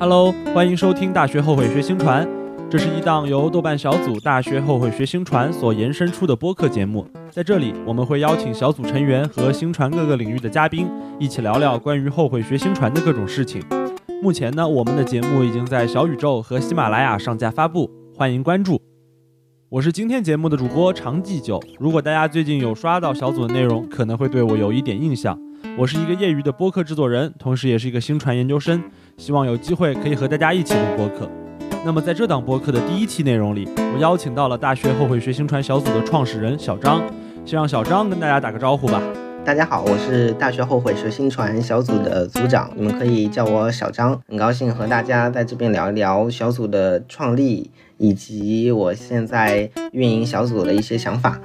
[0.00, 2.24] Hello，欢迎收听《大学后悔学新传》，
[2.70, 7.04] 这是一档由豆瓣小组《大学后悔学新传》所延伸出的播客节目。
[7.32, 10.88] 在这里，我们会邀请小组成员和新传各个领域的嘉宾，
[11.18, 13.60] 一起聊聊关于后悔学新传的各种事情。
[14.22, 18.80] 目前呢，我们的节目已经在小宇宙和喜马拉雅上架发布，欢迎关注。
[19.68, 21.60] 我是今天节目的主播常记久。
[21.80, 25.36] 如果大家最近有刷到小组的内容，可能会对我有一点印象。
[25.76, 28.82] 我是一个业余的播客制作人，同时也是一个新传研究生。
[29.18, 31.28] 希望有机会可以和大家一起录播客。
[31.84, 37.02] 那么在这档播客的第一期内容里，我邀请到了大学后悔学新传小组的创始人小张，
[37.44, 39.02] 先让小张跟大家打个招呼吧。
[39.44, 44.18] 大家好，我是大学后悔学新传小组的组长，你们可以叫我小张。
[44.28, 51.40] 很高兴和大家在这边聊一聊小组的创立以及我现在运营小组的一些想法。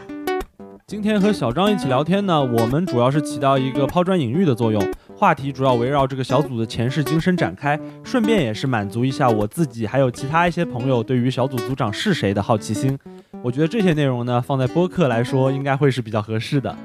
[0.86, 4.86] 今天和小张一起聊天呢，我们主要是起到一个抛砖引玉的作用。
[5.16, 12.99] 话题主要围绕这个小组的前世今生展开，顺便也是满足一下我自己还有其他一些朋友对于小组组长是谁的好奇心。
[13.41, 16.76] 我觉得这些内容呢，放在播客来说，应该会是比较合适的。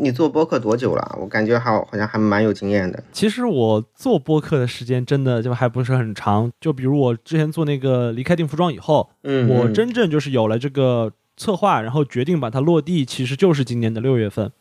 [0.00, 1.18] 你做播客多久了？
[1.20, 3.02] 我感觉好好像还蛮有经验的。
[3.10, 6.48] 其实我做播客的时间真的就还不是很长。
[6.60, 14.52] 就比如我之前做那个离开定服装以后，嗯，我真正就是有了这个策划，然后决定把它落地，其实就是今年的六月份。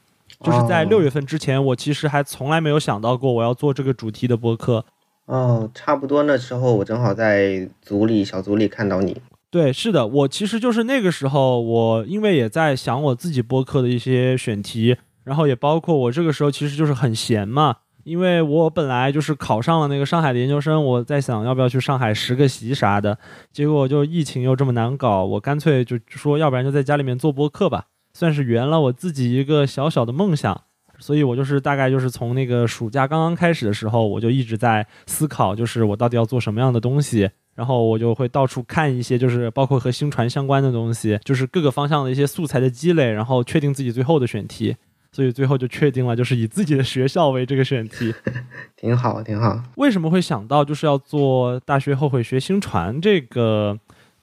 [0.41, 4.85] 就是在六月份之前，我其实还从来没有想到过我要做这个主题的播客。
[5.25, 9.17] 哦，差不多那时候我正好在组里小组里看到你。
[9.49, 23.19] 对，是的，我其实就是那个时候，我因为也在想我自己播客的一些选题，然后也包括我这个时候其实就是很闲嘛，因为我本来就是考上了那个上海的研究生，我在想要不要去上海实个习啥的，
[23.51, 27.87] 结果就疫情又这么难搞，我干脆就说要不然就在家里面做播客吧。
[28.13, 30.61] 算是圆了我自己一个小小的梦想，
[30.97, 44.77] 所以我就是大概就是从那个暑假刚刚开始的时候，我就一直在思考，就是我到底要做什么样的东西，然后我就会到处看一些，就是包括和星传相关的东西，就是各个方向的一些素材的积累，然后确定自己最后的选题，
[45.17, 48.13] 所以最后就确定了，就是以自己的学校为这个选题，
[48.77, 49.59] 挺好，挺好。
[49.77, 53.79] 为什么会想到就是要做大学后悔学新传这个？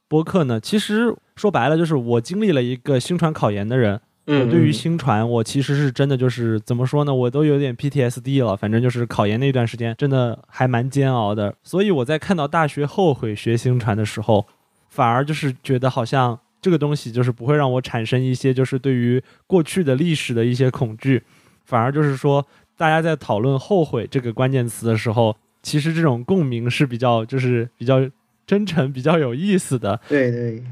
[0.06, 8.56] 播客呢，其实说白了就是我经历了一个新传考研的人，我对于新传，我其实是真的就是怎么说呢，我都有点 PTSD 了。
[8.56, 11.52] 反正就是考研那段时间，真的还蛮煎熬的。
[11.64, 14.46] 所以我在看到大学后悔学新传的时候，
[14.88, 21.22] 反而就是觉得好像这个东西就是不会让我产生一些就是对于过去的历史的一些恐惧，
[21.66, 22.46] 反而就是说
[22.78, 28.08] 大家在讨论后悔这个关键词的时候，其实这种共鸣是比较就是比较。
[28.46, 30.62] 真诚比较有意思的，对对，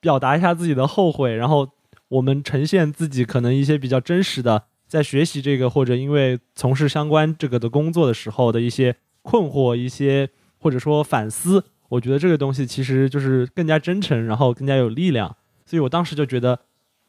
[0.00, 1.68] 表达一下自己的后悔，然后
[2.08, 11.62] 我们呈现自己可能一些比较真实的，在学习这个或者因为从事相关这个的工作的时候的一些困惑，一些或者说反思。
[11.92, 15.36] 我觉得这个东西其实就是更加真诚，然后更加有力量。
[15.66, 16.58] 所以我当时就觉得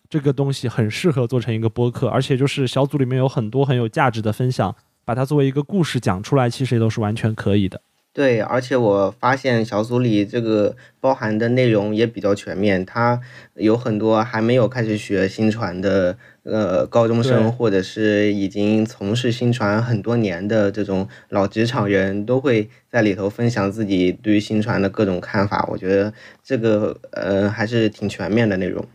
[0.10, 7.82] 这个东西很适合做成一个播客，而且就是小组里面有很多很有价值的分享，把它作为一个故事讲出来，其实也都是完全可以的。
[8.14, 13.20] 对，而且我发现小组里这个包含的内容也比较全面，它
[13.56, 25.68] 有很多还没有开始学新传的呃高中生，或者是已经从事新传很多年的这种老职场人都会在里头分享自己对于新传的各种看法。
[25.72, 26.14] 我觉得
[26.44, 28.86] 这个呃还是挺全面的内容。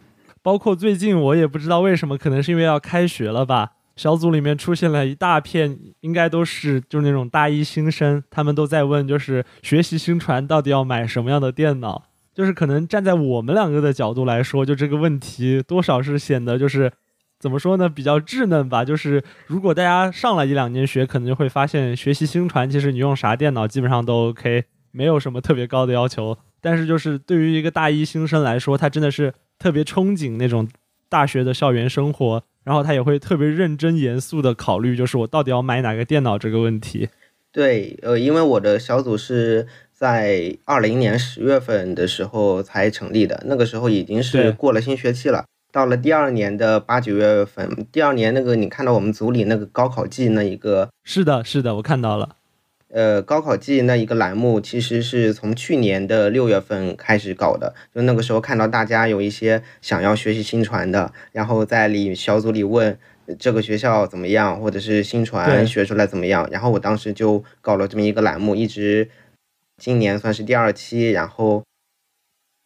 [0.41, 3.73] 包括最近我也不知道为什么，可能是因为要开学了吧。
[3.99, 12.05] 小组里面出现了一大片，应该都是就是那种大一新生，他们都在问，就是学习新传到底要买什么样的电脑？
[12.33, 16.93] 就是可能站在我们两个的角度来说，就这个问题多少是显得就是
[17.41, 18.85] 怎么说呢，比较稚嫩吧。
[18.85, 26.39] 就是如果大家上了一两年学，可能就会发现学习新传，其实你用啥电脑基本上都 OK，没有什么特别高的要求。
[26.61, 30.69] 但是就是对于一个大一新生来说，他真的是特别憧憬那种
[31.09, 32.45] 大学的校园生活。
[32.69, 37.09] 然后他也会特别认真严肃的考虑，就是我到底要买哪个电脑这个问题。
[37.51, 45.47] 对，呃，因为我的小组是在二零年十月份的时候才成立的，那个时候已经是过了新学期了。
[45.73, 52.37] 到了第二年的八九月份，第二年那个你看到我们组里那个高考季那一个，是的，是的，我看到了。
[52.91, 62.99] 呃，高考季那一个栏目其实是从去年的六月份开始搞的，就那个时候看到大家有一些想要学习新传的，然后在里小组里问
[63.39, 69.11] 这个学校怎么样，或者是新传学出来怎么样，然后我当时就搞了这么一个栏目，一直
[69.77, 71.63] 今年算是第二期，然后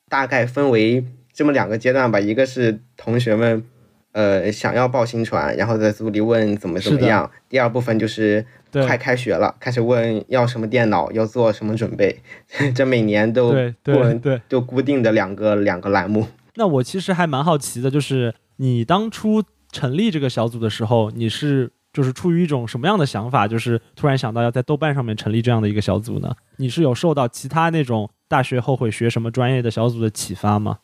[0.09, 3.65] 大概分为这么两个阶段吧，一个是同学们
[4.13, 8.47] 呃想要报新传，然后在组里问怎么怎么样，第二部分就是。
[8.73, 12.21] 快开学了，开始问要什么电脑，要做什么准备，
[12.75, 16.27] 这每年都对对对，都固定的两个两个栏目。
[16.55, 26.35] 那我其实还蛮好奇的，就是你当初成立这个小组的时候，你是就是出于一种什么样的想法，就是突然想到要在豆瓣上面成立这样的一个小组呢？
[26.57, 30.79] 你是有受到其他那种大学后悔学什么专业的小组的启发吗？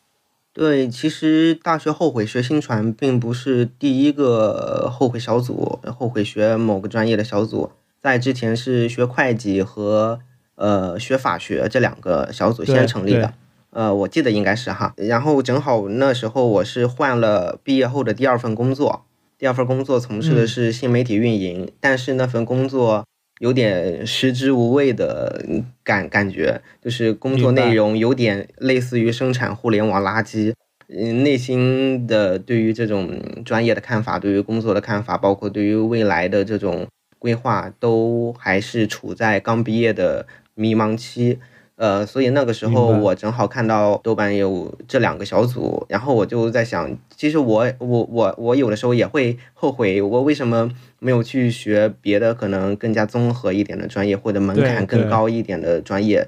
[0.51, 7.71] 对，其实大学后悔学新传并不是第一个后悔小组，后悔学某个专业的小组，
[8.01, 10.19] 在之前是学会计和
[10.55, 13.33] 呃学法学这两个小组先成立的。
[13.71, 19.05] 呃，我记得应该是哈，然后正好那时候我是换了毕业后的第二份工作，
[19.37, 23.05] 第二份工作从事的是新媒体运营，但是那份工作
[23.39, 25.45] 有点食之无味的
[25.83, 30.53] 感感觉，就是工作内容有点类似于生产互联网垃圾，
[30.87, 36.87] 嗯，内心的对于这种专业的看法，对于工作的看法，包括对于未来的这种
[37.19, 40.25] 规划，都还是处在刚毕业的
[40.55, 41.37] 迷茫期。
[41.75, 50.69] 呃，所以那个时候我正好看到豆瓣有这两个小组，然后我就在想，其实我我我我有的时候也会后悔，我为什么
[50.99, 56.27] 没有去学别的可能更加综合一点的专业，或者门槛更高一点的专业，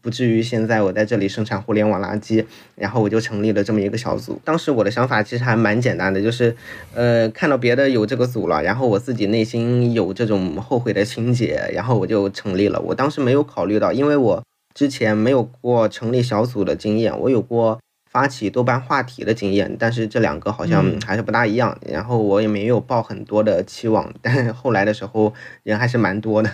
[0.00, 2.44] 不至于现在我在这里生产互联网垃圾。
[2.74, 4.40] 然后我就成立了这么一个小组。
[4.44, 6.54] 当时我的想法其实还蛮简单的，就是
[6.94, 12.80] 呃看到别的有这个组了，然后我自己内心有这种后悔的情节，然后我就成立了。
[12.80, 14.42] 我当时没有考虑到，因为我。
[14.74, 17.80] 之前没有过成立小组的经验，我有过
[18.10, 21.74] 发起豆瓣话题的经验，但是这两个好像还是不大一样。
[21.88, 26.50] 然后我也没有抱很多的期望，但后来的时候人还是蛮多的。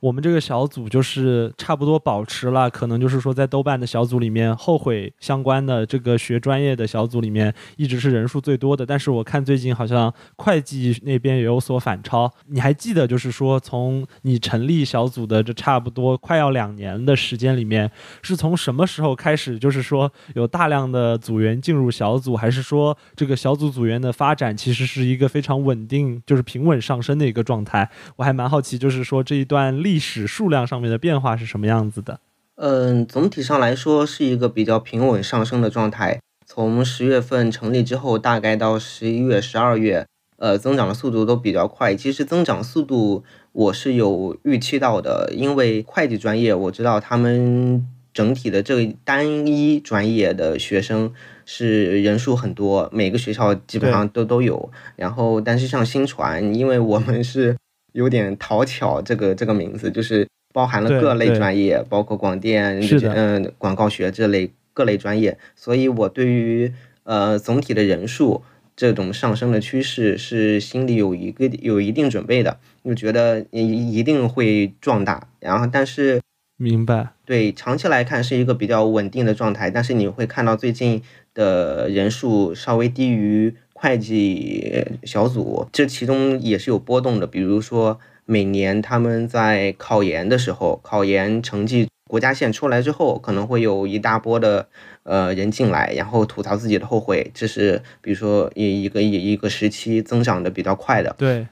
[0.00, 8.86] 我们这个小组就是差不多保持了，可能就是说在豆瓣的小组里面，后悔相关的这个学专业的小组里面，一直是人数最多的。
[8.86, 12.32] 但是我看最近好像会计那边也有所反超。
[12.46, 17.90] 你还记得就是说从你成立小组的这差不多快要两年的时间里面，
[18.22, 27.90] 是从什么时候开始，就是说有大量的组员进入小组，还是说这个小组组员的发展其实是一个非常稳定，就是平稳上升的一个状态？
[28.16, 29.89] 我还蛮好奇，就是说这一段历。
[29.90, 32.20] 历史数量上面的变化是什么样子的？
[32.54, 36.20] 嗯，总体上来说是一个比较平稳上升的状态。
[36.46, 40.06] 从十月份成立之后，大概到十一月、十二月，
[40.36, 41.96] 呃，增长的速度都比较快。
[41.96, 47.84] 其实增长速度我是有预期到的，因为会计专业我知道他们
[48.14, 51.12] 整体的这单一专业的学生
[51.44, 54.70] 是人数很多，每个学校基本上都都有。
[54.94, 57.56] 然后，但是像新传，因为我们是。
[57.92, 62.80] 有点讨巧，这个这个名字就是包含了各类专业，包括广电、
[63.14, 66.72] 嗯广告学这类各类专业，所以我对于
[67.04, 68.42] 呃总体的人数
[68.76, 75.28] 这种上升的趋势是心里有一个有一定准备的，就觉得一一定会壮大。
[75.40, 76.20] 然后，但是
[76.56, 81.02] 明白对长期来看是一个比较稳定的状态，但是你会看到最近
[81.34, 83.54] 的人数稍微低于。
[83.80, 87.26] 会计小组，这其中也是有波动的。
[87.26, 94.68] 比如说，每年他们在考研的时候，考研成绩国家线出来之后，可能会有一大波的
[95.04, 97.30] 呃人进来，然后吐槽自己的后悔。
[97.32, 101.14] 这是比如说一一个一一个时期增长的比较快的。
[101.16, 101.46] 对，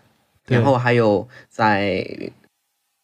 [0.46, 2.06] 然后还有在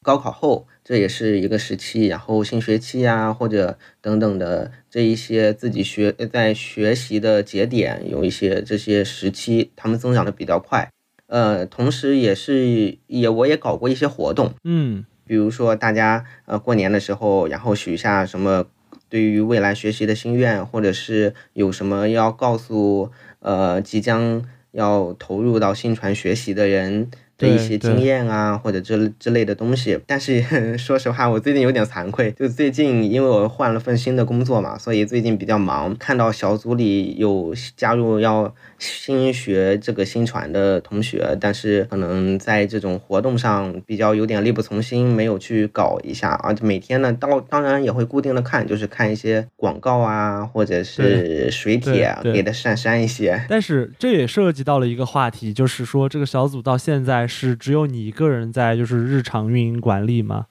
[0.05, 0.69] 高考后。
[0.87, 10.91] 这也是一个时期，然后新学期啊，或者等等的这一些自己学在学习的节点，有一些这些时期，他们增长的比较快。
[11.27, 18.67] 呃，同时也是也我也搞过一些活动，嗯，比如说大家呃过年的时候，然后许下什么
[19.09, 27.11] 对于未来学习的心愿，或者是有什么要告诉呃即将要投入到新传学习的人。
[27.45, 30.43] 的一些经验啊，或者这之类的东西，但是
[30.79, 35.95] 说实话，我最近有点惭愧，就最近因为我换了份新的工作嘛，所以最近比较忙。
[35.99, 46.55] 看到小组里有加入要新学这个新传的同学，但是可能在这种活动上比较有点力不从心，没有去搞一下啊。
[46.63, 53.45] 每天呢，当当然也会固定的看，就是看一些广告啊，或者是水帖，给的删删一些。
[53.49, 57.27] 但是这也涉及到了一个话题，就是说这个小组到现在。
[57.35, 60.47] 是只有你一个人在，就是日常运营管理吗？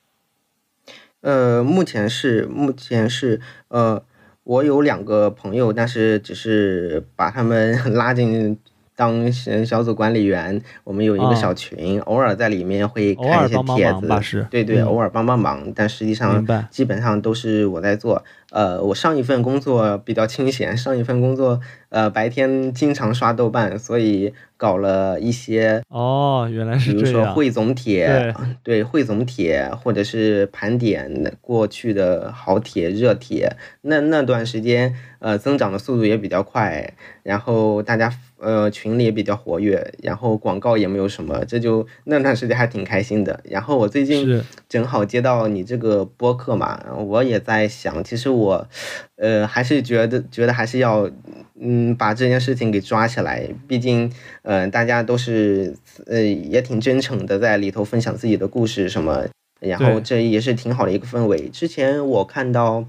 [1.21, 4.03] 呃，目前是，目前是，呃，
[4.43, 8.59] 我有两个朋友，但是只是把他们 拉进
[8.95, 14.07] 当小组管理员，我们有一个小群，偶尔在里面会看一些帖子，
[14.51, 18.23] 对对，偶尔帮帮忙，但实际上基本上都是我在做。
[18.51, 21.59] 呃，我上一份工作比较清闲，上一份工作，
[21.89, 28.31] 呃，白天经常刷豆瓣，所以搞了一些哦，原来是比如说汇总帖，
[28.61, 38.13] 对，汇总帖或者是盘点过去的好帖、热帖，那那段时间，呃，增长的速度也比较快，然后大家。
[38.43, 43.39] 呃，群里也比较活跃，然后广告也没有什么，这就那段时间还挺开心的。
[43.45, 48.67] 然后我最近正好接到你这个播客嘛，我也在想，其实我，
[49.15, 51.09] 呃，还是觉得觉得还是要，
[51.57, 53.47] 嗯，把这件事情给抓起来。
[53.65, 55.73] 毕竟，呃，大家都是
[56.05, 59.25] 呃也挺真诚的，在里头分享自己的故事什么，
[59.61, 61.47] 然后这也是挺好的一个氛围。
[61.47, 62.85] 之前我看到，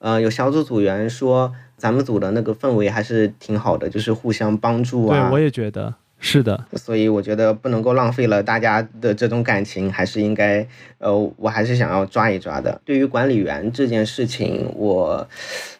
[0.00, 1.54] 呃，有小组组员说。
[1.78, 5.28] 咱们组的那个氛围还是挺好的，就是互相帮助啊。
[5.28, 6.66] 对，我也觉得是的。
[6.74, 10.66] 所以我觉得不能够浪费了大家的这种感情，还是应该，
[10.98, 12.78] 呃，我还是想要抓一抓的。
[12.84, 15.26] 对于管理员这件事情，我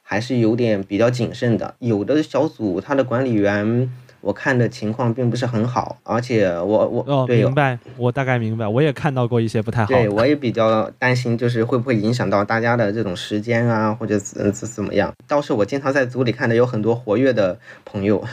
[0.02, 1.75] 还是有点比较谨慎的。
[1.81, 3.93] 有的小组他的管理员。
[4.21, 9.89] 我看的情况并不是很好，而且我我哦明白，我大概明白，我也看到过一些不太好。
[9.89, 15.13] 对我也比较担心，就是会不会影响到大家的这种时间啊，或者怎怎怎么样？
[15.29, 18.25] 倒是我经常在组里看的有很多活跃的朋友。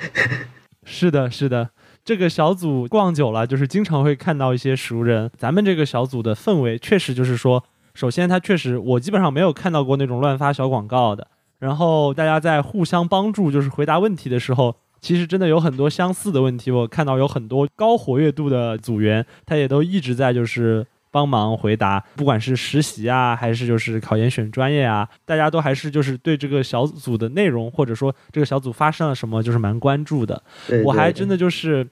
[0.84, 1.70] 是的，是的，
[2.04, 5.30] 这个小组逛久了，就是经常会看到一些熟人。
[5.38, 11.26] 咱们这个小组的氛围确实就是说，首先他确实，我基本上没有看到过那种乱发小广告的，
[11.58, 14.76] 然后大家在互相帮助，就是回答问题的时候。
[15.06, 30.42] 其实真的有很多相似的问题，我看到有很多高活跃度的组员，他也都一直在就是帮忙回答，不管是实习啊，还是就是考研选专业啊，大家都还是就是对这个小组的内容，或者说这个小组发生了什么，就是蛮关注的。
[30.84, 31.86] 我还真的就是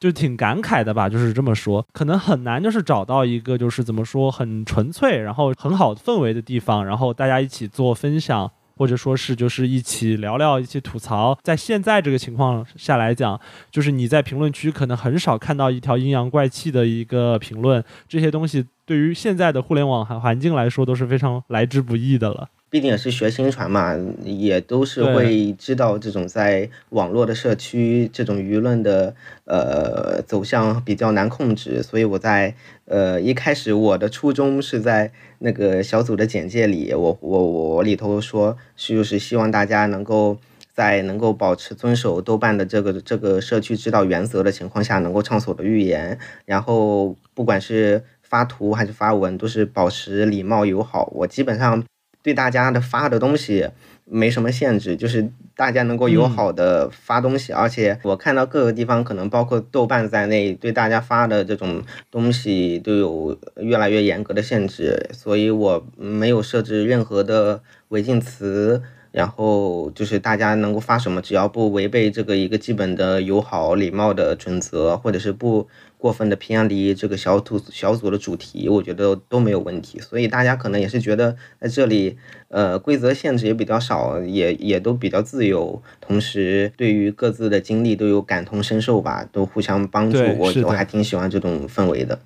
[0.00, 8.50] 就挺感慨的吧，就是这么说，可能很难就是找到一个就是怎么说很纯粹，然后很好氛围的地方，然后大家一起做分享。
[8.76, 11.38] 或者说是就是一起聊聊，一起吐槽。
[11.42, 13.40] 在现在这个情况下来讲，
[13.70, 22.48] 就是你在评论区可能很少看到一条阴阳怪气的一个评论，这些东西对于现在的互联网环环境来说都是非常来之不易的了。
[22.70, 29.14] 毕竟也是学新传嘛，也都是会知道这种在网络的社区，这种舆论的
[29.44, 31.80] 呃走向比较难控制。
[31.84, 32.52] 所以我在
[32.86, 35.12] 呃一开始我的初衷是在
[35.44, 40.38] 那个小组的简介里，我我我里头说，就是希望大家能够
[40.72, 51.12] 在能够保持遵守豆瓣的这个这个社区指导原则的情况下，能够畅所欲言，然后不管是发图还是发文，都是保持礼貌友好。
[51.14, 51.84] 我基本上。
[52.24, 53.68] 对大家的发的东西
[54.04, 68.82] 没什么限制，就是大家能够友好的发东西，而且我看到各个地方可能包括豆瓣在内，对大家发的这种东西都有越来越严格的限制，所以我没有设置任何的违禁词。
[69.14, 75.68] 然后就是大家能够发什么，只要不违背这个一个基本的友好礼貌的准则，或者是不
[76.04, 79.98] 过分的偏离这个小组小组的主题，我觉得都没有问题。
[80.00, 82.18] 所以大家可能也是觉得在这里，
[82.48, 90.18] 呃，规则限制也比较少，也也都比较自由，同时对于各自的经历都有感同身受吧，都互相帮助。
[90.36, 92.20] 我我还挺喜欢这种氛围的。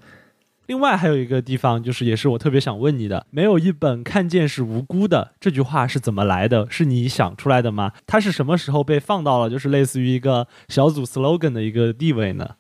[0.66, 6.66] 另外还有一个地方，就是也是我特别想问你的，没有一本看见是无辜的这句话是怎么来的？
[6.68, 7.92] 是你想出来的吗？
[8.08, 12.56] 它是什么时候被放到了就是类似于一个小组 slogan 的一个地位呢？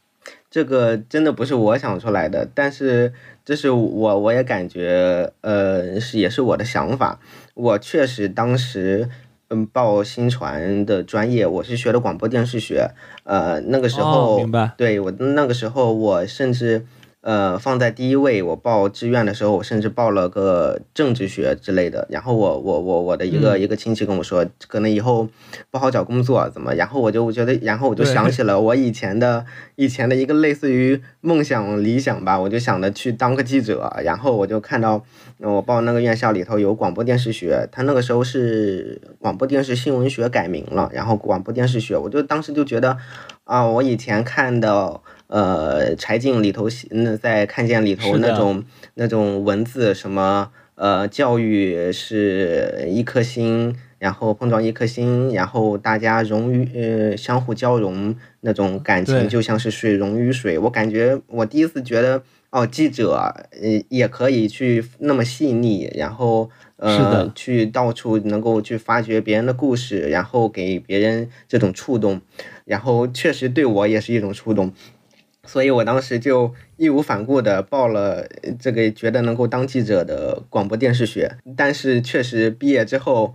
[0.50, 3.12] 这个真的不是我想出来的，但是
[3.44, 7.20] 这是我我也感觉，呃，是也是我的想法。
[7.54, 9.08] 我确实当时
[9.48, 12.90] 嗯报新传的专业，我是学的广播电视学，
[13.24, 16.86] 呃，那个时候明白，对我那个时候我甚至。
[17.28, 18.42] 呃，放在第一位。
[18.42, 22.06] 我报志愿的时候，我甚至报了个政治学之类的。
[22.08, 25.28] 然后我我我我的一个一个亲戚跟我说，可能以后
[25.70, 26.74] 不好找工作，怎么？
[26.74, 29.44] 然后我就觉得，然后我就想 起了我以前的
[29.76, 33.94] 以前的一个类似于梦想理想吧，我就想着去当个记者。
[34.02, 35.04] 然后我就看到
[35.36, 42.96] 我报那个院校里头有广播电视学，他那个时候是广播电视新闻学改名了，然后广播电视学，我就当时就觉得
[43.44, 45.02] 啊，我以前看的。
[45.28, 60.58] 呃，柴静里头，那在看见里头那种那种文字，什么呃，教育是一颗心，然后碰撞一颗心，然后大家融于呃相互交融那种感情，就像是水溶于水。
[60.58, 63.12] 我感觉我第一次觉得哦，记者
[63.50, 72.22] 呃也可以去那么细腻，然后呃去到处能够去发掘别人的故事，然后给别人这种触动，
[72.64, 74.72] 然后确实对我也是一种触动。
[75.48, 78.28] 所以我当时就义无反顾的报了
[78.60, 81.38] 这个，觉得能够当记者的广播电视学。
[81.56, 83.34] 但是确实毕业之后，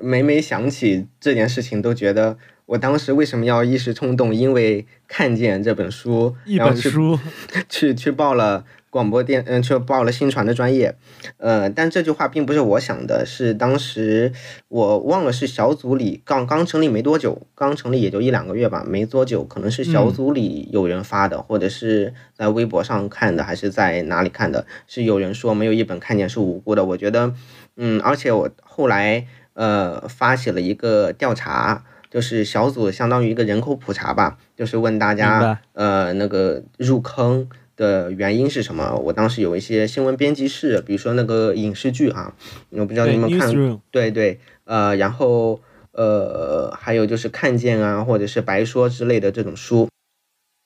[0.00, 7.16] 每每想起这件事情，都觉得我当时为什么要一时冲动，因为看见这本书，一本书，
[7.70, 8.64] 去去报了。
[8.92, 10.94] 广播电嗯，就报了新传的专业，
[11.38, 14.30] 呃，但这句话并不是我想的，是当时
[14.68, 26.84] 我忘了是小组里刚刚成立没多久，刚成立也就一两个月吧，没多久，可能是小组里有人发的，或者是在微博上看的，还是在哪里看的，是有人说没有一本看见是无辜的。
[26.84, 27.32] 我觉得，
[27.78, 37.48] 嗯，而且我后来呃发起了一个调查，就是小组相当于一个人口普查吧，就是问大家呃那个入坑。
[37.76, 38.94] 的原因是什么？
[39.04, 42.34] 我当时有一些新闻编辑室，比如说那个影视剧啊，
[42.70, 43.48] 我不知道你们看，
[43.90, 45.60] 对对，呃，然后
[45.92, 49.88] 呃，还有就是看见啊，或者是白说之类的这种书，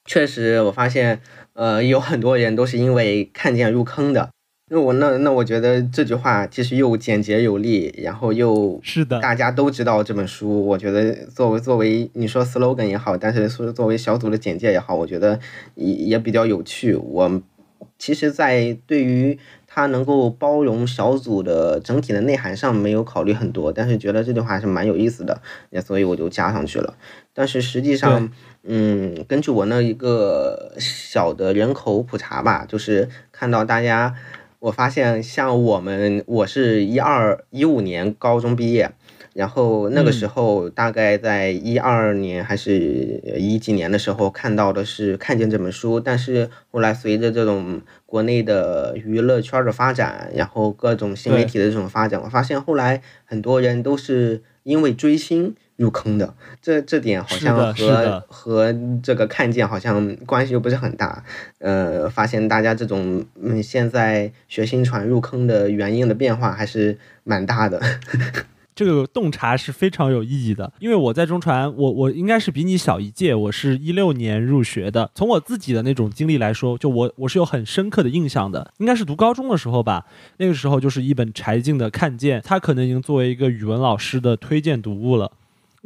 [0.05, 1.21] 确实我发现，
[1.55, 4.31] 呃，有很多人都是因为看见入坑的。
[4.69, 10.67] 那我那那我觉得这句话其实又简洁有力，然后又是的，大家都知道这本书。
[10.67, 15.39] 我觉得作为作为你说 slogan 也好，但是说作为小组的简介也好，我觉得
[15.77, 16.97] 也也比较有趣。
[16.97, 17.41] 我
[17.97, 26.95] 其实，在对于它能够包容小组的整体的内涵上没有考虑很多，但是觉得这句话还是蛮有意思的，也所以我就加上去了。
[27.33, 28.29] 但是实际上，
[28.65, 34.17] 嗯，根据我那一个小的人口普查吧，就是看到大家。
[34.67, 38.91] 我发现，像我们，我是一二一五年高中毕业，
[39.33, 42.75] 然后那个时候大概在一二年还是
[43.39, 55.55] 一几年的时候看到的是看见这本书，但是后来随着这种国内的娱乐圈的发展，然后各种新媒体的这种发展，我发现后来很多人都是因为追星。
[55.77, 61.23] 入坑的这这点好像和和这个看见好像关系又不是很大，
[61.59, 67.81] 呃，发现大家这种嗯现在学新传入坑的原因的变化还是蛮大的。
[68.75, 75.11] 这个洞察是非常有意义的，因为我在中传，我我应该是比你小一届，我是一六年入学的。
[75.15, 80.05] 从我自己的那种经历来说，就我我是有很深刻的印象的，应该是读高中的时候吧，
[80.37, 85.33] 那个时候就是一本柴静的《看见》，他可能已经作为一个语文老师的推荐读物了。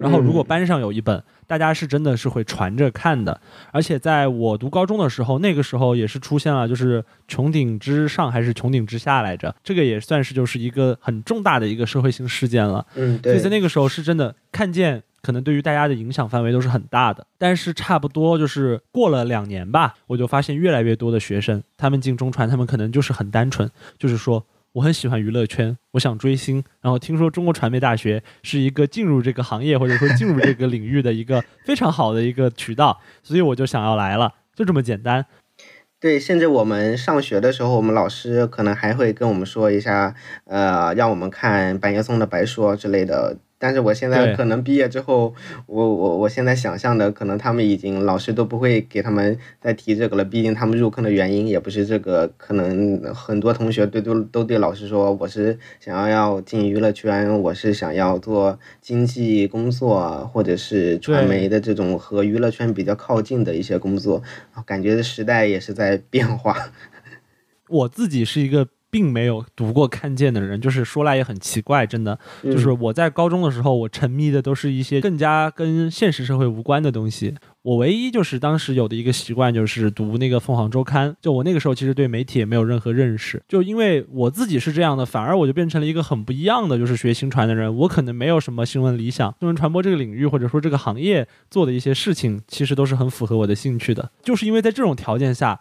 [0.00, 3.38] 然后，如果班上有一本，大家是真的是会传着看的。
[3.70, 12.86] 而且在我读高中的时候，那个时候也是出现了，就是穹顶之上还是穹顶之下来着，这个也算是就是一个很重大的一个社会性事件了。
[12.94, 13.34] 嗯，对。
[13.34, 17.26] 所以在那个时候是真的看见，可能对于大家的影响范围都是很大的。
[17.36, 24.46] 但是差不多就是过了两年吧，我就发现越来越多的学生，他们进中传，他们可能就是很单纯，就是说。
[24.74, 35.26] 我很喜欢娱乐圈，我想追星，然后听说中国传媒大学是一个进入这个行业或者说进入这个领域的一个 非常好的一个渠道，所以我就想要来了，就这么简单。
[35.98, 43.38] 对，甚至我们上学的时候，我们老师可能还会跟我们说一下，呃，让我们看白岩松的《白说》之类的。
[43.62, 45.35] 但是我现在可能毕业之后，
[45.66, 64.23] 我我我现在想象的可能他们已经老师都不会给他们再提这个了，毕竟他们入坑的原因也不是这个，可能很多同学对都都对老师说，我是想要要进娱乐圈，我是想要做经济工作或者是传媒的这种和娱乐圈比较靠近的一些工作，
[64.64, 66.57] 感觉时代也是在变化。
[67.68, 68.68] 我自己是一个。
[68.90, 77.35] 并没有读过《看见》的人，就是说来也很奇怪，真的，就是我在高中的时候，我沉迷的都是一些更加跟现实社会无关的东西。
[77.62, 81.11] 我唯一就是当时有的一个习惯，就是读那个《凤凰周刊》。
[81.20, 83.42] 就我那个时候，其实对媒体也没有任何认识。
[83.46, 87.76] 就因为我自己是这样的，反而我就变成了一个很不一样的，就是学新传的人。
[87.76, 94.11] 我可能没有什么新闻理想，新闻传播这个领域或者说这个行业做的一些事情，其实都是很符合我的兴趣的。
[94.22, 95.61] 就是因为在这种条件下。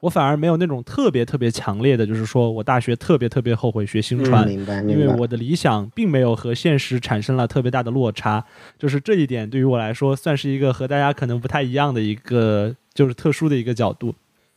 [0.00, 8.42] 我反而没有那种特别特别强烈的，就是说我大学特别特别后悔学新传，因为我的理想并没有和现实产生了特别大的落差，
[8.78, 14.14] 就是这一点对于我来说算是一个和大家可能不太一样的一个就是特殊的一个角度，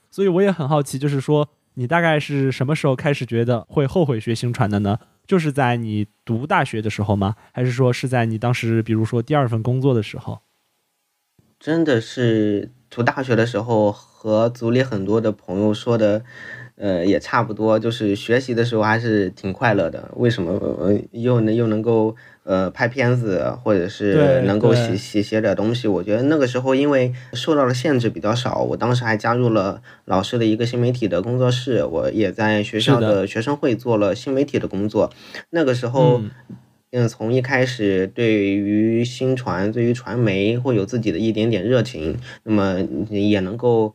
[0.10, 4.98] 所以我也很好奇，就是说你大概是什么时候开始觉得会后悔学新传的呢？
[5.28, 7.36] 就是在你读大学的时候吗？
[7.52, 10.40] 还是说是在你当时比如说第二份工作的时候？
[11.60, 13.94] 真的是读大学的时候。
[14.24, 16.24] 和组里很多的朋友说的
[16.78, 20.10] 呃，也差不多，就是学习的时候还是挺快乐的。
[20.16, 25.90] 为什么呃又能又能够呃拍片子，或者是能够写写写点东西？
[25.90, 35.12] 我觉得那个时候因为受到的限制比较少，我当时还加入了老师的一个新媒体的工作室，我也在学校的学生会做了新媒体的工作。
[35.50, 36.22] 那个时候，
[36.92, 43.94] 嗯，从一开始对于新传、对于传媒会有自己的一点点热情，那么也能够。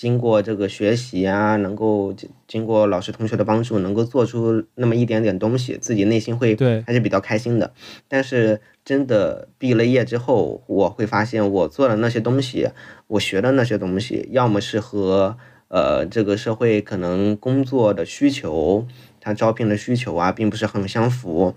[0.00, 2.14] 经过这个学习啊，能够
[2.48, 7.74] 经过老师同学的帮助，能够做出那么一点点东西，自己内心会还是比较开心的。
[8.08, 12.70] 但是真的毕了业之后，我会发现我做的那些东西，
[13.08, 15.36] 我学的那些东西，要么是和
[15.68, 18.86] 呃这个社会可能工作的需求，
[19.20, 21.54] 他招聘的需求啊，并不是很相符。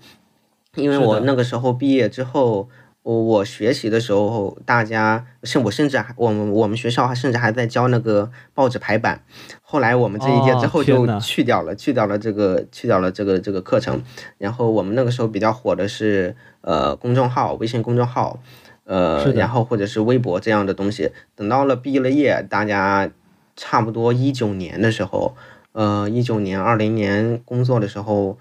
[0.74, 2.68] 因为我那个时候毕业之后。
[3.04, 9.20] 我我学习的时候，大家甚我甚至还我们我们学校还甚至还在教那个报纸排版。
[9.60, 14.02] 后来我们这一届之后就去掉了，去掉了这个去掉了这个这个课程。
[14.38, 18.40] 然后我们那个时候比较火的是呃公众号，微信公众号，
[18.84, 21.10] 呃，然后或者是微博这样的东西。
[21.36, 23.10] 等到了毕了业，大家
[23.54, 25.36] 差不多一九年的时候，
[25.72, 28.38] 呃，一九年二零年工作的时候。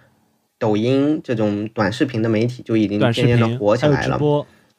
[0.60, 4.20] 抖音这种短视频的媒体就已经渐渐的火起来了。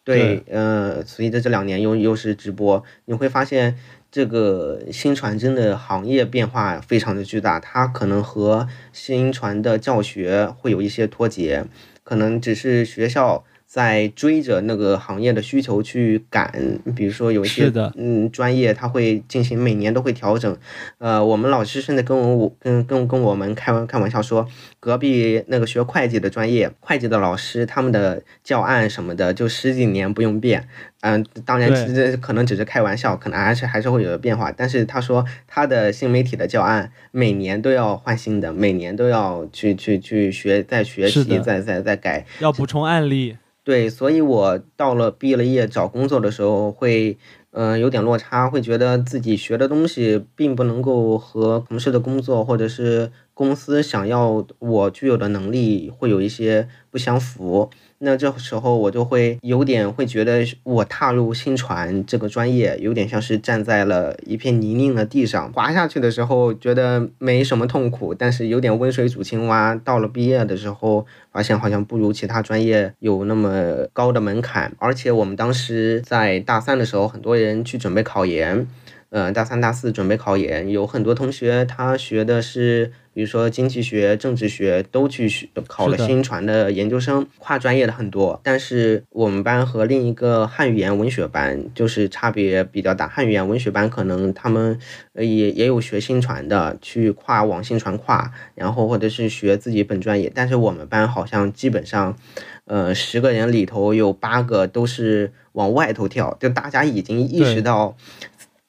[0.03, 3.77] 对，呃，随着这两年又又是直播，你会发现
[4.11, 11.65] 这个新传真的行业变化非常的巨大，它可能和新传的教学会有一些脱节，
[12.03, 13.45] 可能只是学校。
[13.75, 20.57] 在追着那个行业的需求去赶，比如说有一些嗯专业，他会进行每年都会调整。
[20.99, 24.47] 呃，我们老师甚至跟我我跟跟跟我们开玩开玩笑说，
[24.79, 30.69] 隔壁那个学会计的专业，会计的老师他们的教案什么的，就十几年不用变。
[31.01, 34.53] 嗯，当然这可能只是开玩笑，可能还是还是会有变化。
[34.53, 43.37] 但是他说他的新媒体的教案每年都要换新的，每年都要去去去学，再学习，再再再改，要补充案例。
[43.65, 47.17] 对，所以我到了毕了业找工作的时候，会，
[47.53, 57.69] 嗯，有点落差，会觉得自己学的东西并不能够和同事的工作或者是公司想要我具有的能力会有一些不相符。
[57.99, 69.75] 那这时候我就会有点会觉得，我踏入新传这个专业，有点像是站在了一片泥泞的地上，滑下去的时候觉得没什么痛苦，但是有点温水煮青蛙。
[69.75, 78.67] 到了毕业的时候，发现好像不如其他专业有那么高的门槛，而且我们当时在大三的时候，很多人去准备考研。
[79.11, 88.41] 嗯，大三、大四准备考研，有很多同学他学的是，比如说经济学、政治学，都去学考了新传的研究生，跨专业的很多。
[88.43, 94.79] 但是我们班和另一个汉语言文学班就是差别比较大，汉语言文学班可能他们
[95.15, 100.31] 也也有学新传的，去跨往新传跨，然后或者是学自己本专业。
[100.35, 102.17] 但是我们班好像基本上，
[102.65, 107.97] 呃，十个人里头有八个都是往外头跳，就大家已经意识到。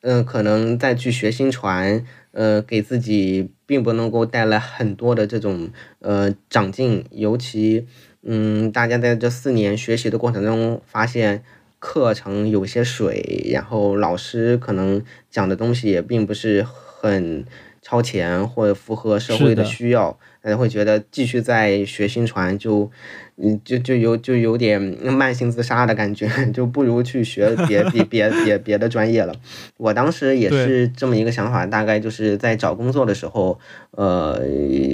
[0.08, 2.06] 嗯，可能再去学新传，
[2.36, 5.70] 呃，给自己并不能够带来很多的这种
[6.00, 7.06] 呃长进。
[7.12, 7.88] 尤其，
[8.24, 11.44] 嗯，大家在这四年学习的过程中，发现
[11.80, 17.46] 课程有些水，然后老师可能讲的东西也并不是很
[17.86, 22.90] 超前或者符合社会的需要，大家会觉得继续在学新传就。
[23.38, 29.36] 嗯，就就有就有点慢性自杀的感觉， 就不如去学别别别别别的专业了。
[29.76, 33.60] 我当时也是这么一个想法，大概就是在找工作的时候，
[33.92, 34.42] 呃，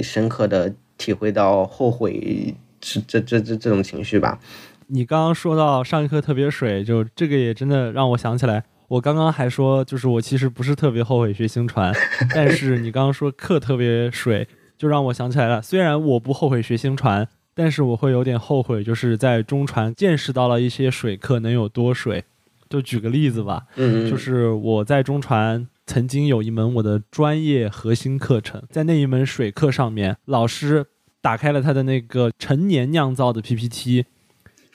[0.02, 2.52] 深刻的体会到后悔
[2.82, 4.40] 是这这这这种情绪吧。
[4.88, 11.94] 你刚刚说到上一课特别水，就这个也真的让我想起来，我刚刚还说就是我其实不是特别后悔学星传，
[12.34, 15.62] 但是你刚刚说课特别水，就让我想起来了。
[15.62, 17.28] 虽然我不后悔学星传。
[17.54, 22.24] 但是我会有点后悔，就是在中传见识到了一些水课能有多水。
[22.70, 30.86] 就举个例子吧，嗯，就是我在中传曾经有一门我的专业核心课程，在那一门水课上面，老师
[31.20, 34.06] 打开了他的那个陈年酿造的 PPT，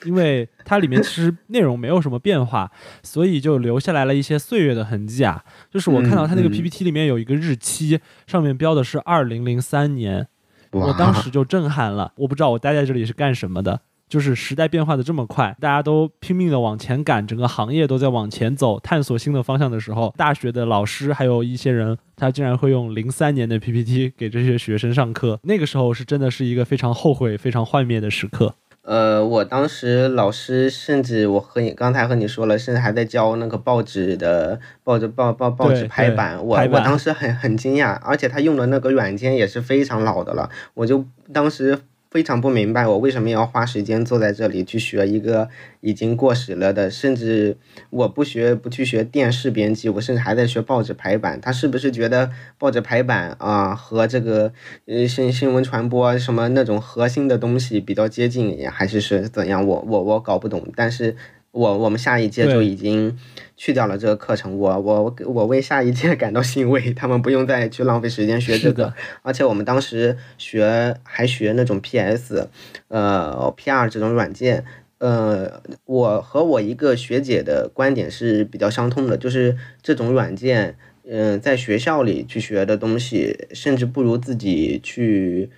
[0.04, 2.70] 因为它里面其实内容没有什么变化，
[3.02, 5.44] 所以就留下来了一些岁月的痕迹啊。
[5.70, 10.28] 就是我看到它那个 PPT 里面有一个日期，上面标的是二零零三年。
[10.72, 13.80] 我当时就震撼了，我不知道我待在这里是干什么的。
[14.08, 25.38] 就是时代变化的这么快，大家都拼命的往前赶，整个行业都在往前走，探索新的方向的时候，大学的老师还有一些人，他竟然会用零三年的 PPT 给这些学生上课。
[25.42, 28.54] 那个时候是真的是一个非常后悔、非常幻灭的时刻。
[28.88, 41.78] 呃，我当时老师甚至我和你刚才和你说了，甚至还在教那个报纸的报纸报报报纸排版，我我当时很很惊讶，而且他用的那个软件也是非常老的了，我就当时。
[42.10, 45.48] 非常不明白我为什么要花时间坐在这里去学一个
[45.80, 47.56] 已经过时了的，甚至
[47.90, 51.40] 我不学不去学电视编辑，我甚至还在学报纸排版。
[51.40, 54.52] 他是不是觉得报纸排版啊和这个
[54.86, 59.66] 呃新新闻传播什么那种核心的东西比较接近，还是是怎样？
[59.66, 60.66] 我我我搞不懂。
[60.74, 61.14] 但是。
[61.50, 63.16] 我我们下一届就已经
[63.56, 72.48] 去掉了这个课程，我我我为下一届 感到欣慰，他们不用再去浪费时间学这个，而且我们当时学还学那种 PS，
[72.88, 74.64] 呃 PR 这种软件，
[74.98, 80.76] 呃，我和我一个学姐的观点是比较相通的，就是这种软件，
[81.08, 85.50] 嗯，在学校里去学的东西，甚至不如自己去。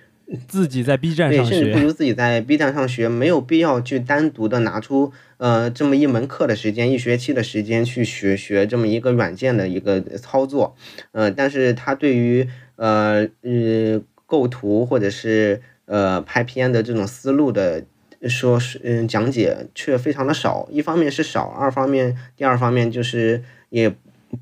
[0.47, 10.75] 自己在 B 站上学，甚至不如自己在 B 站上学，没有必要去单独的拿出呃这么一门课的时间，一学期的时间去学学这么一个软件的一个操作，
[11.13, 17.83] 呃，但是他对于呃呃构图或者是呃拍片的这种思路的
[18.29, 23.91] 说是嗯讲解却非常的少，一方面是少，二方面第二方面就是也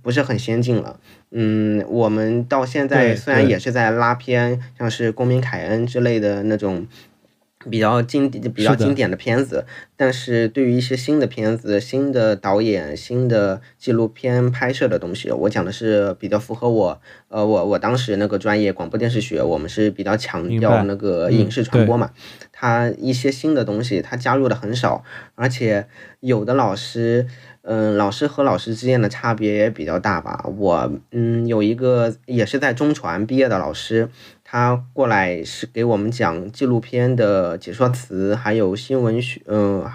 [0.01, 0.99] 不是很先进了。
[1.31, 6.85] 嗯，我们到现在虽然也是在拉片，像是公民凯恩之类的那种
[7.69, 9.65] 比较经典、比较经典的片子，
[9.97, 22.11] 但是对于一些新的片子、新的导演、新的纪录片拍摄的东西，我讲的是比较符合我，呃，我我当时那个专业广播电视学，我们是比较强调那个影视传播嘛，
[22.53, 25.03] 它一些新的东西它加入的很少，
[25.35, 25.87] 而且
[26.21, 27.27] 有的老师。
[27.61, 30.43] 嗯，老师和老师之间的差别也比较大吧。
[30.57, 34.09] 我嗯有一个也是在中传毕业的老师，
[34.51, 39.85] 他过来是给我们讲纪录片的解说词，还有新闻学嗯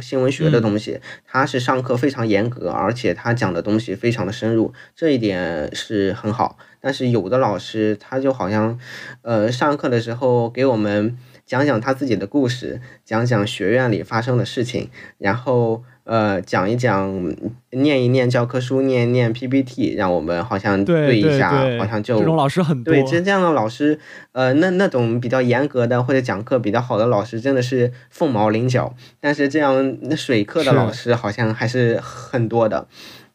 [0.00, 1.00] 新闻学的东西。
[1.24, 6.58] 他是上课非常严格，而且他讲的东西非常的深入，这一点是很好。
[6.78, 8.78] 但是有的老师他就好像
[9.22, 15.82] 呃上课的时候给我们讲讲他自己的故事，讲讲学院里发生的事情，然后。
[16.04, 17.32] 呃，讲一讲，
[17.70, 22.92] 念一念教科书，念一念 PPT，让我们好像对一下，好像就这种老师很多。
[22.92, 23.96] 对，其实这样的老师，
[24.32, 28.94] 呃，那那种比较严格的或者讲课比较好的老师，真的是凤毛麟角。
[29.20, 32.88] 但是这样那水课的老师好像还是很多的，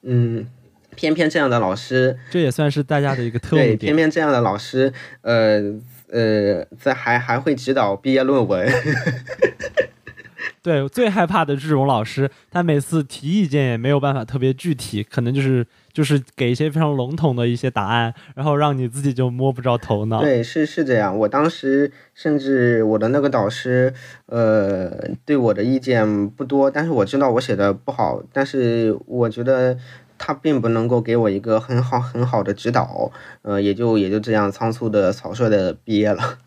[0.04, 0.46] 嗯，
[0.96, 3.68] 偏偏这样的老师，这也算是大家的一个 特点。
[3.68, 5.62] 对，偏偏这样的老师，呃
[6.12, 8.70] 呃，在还还会指导毕业论文。
[10.68, 20.20] 对，最害怕的这种老师，他每次提意见也没有办法特别具体，可能就是就是给一些非常笼统的一些答案，然后让你自己就摸不着头脑。
[20.20, 21.18] 对，是是这样。
[21.20, 23.94] 我当时甚至我的那个导师，
[24.26, 24.92] 呃，
[25.26, 29.78] 对我的意见不多，但是我知道我写的不好，但是我觉得
[30.18, 33.10] 他并不能够给我一个很好很好的指导，
[33.44, 36.40] 呃，也就也就这样仓促的草率的毕业了。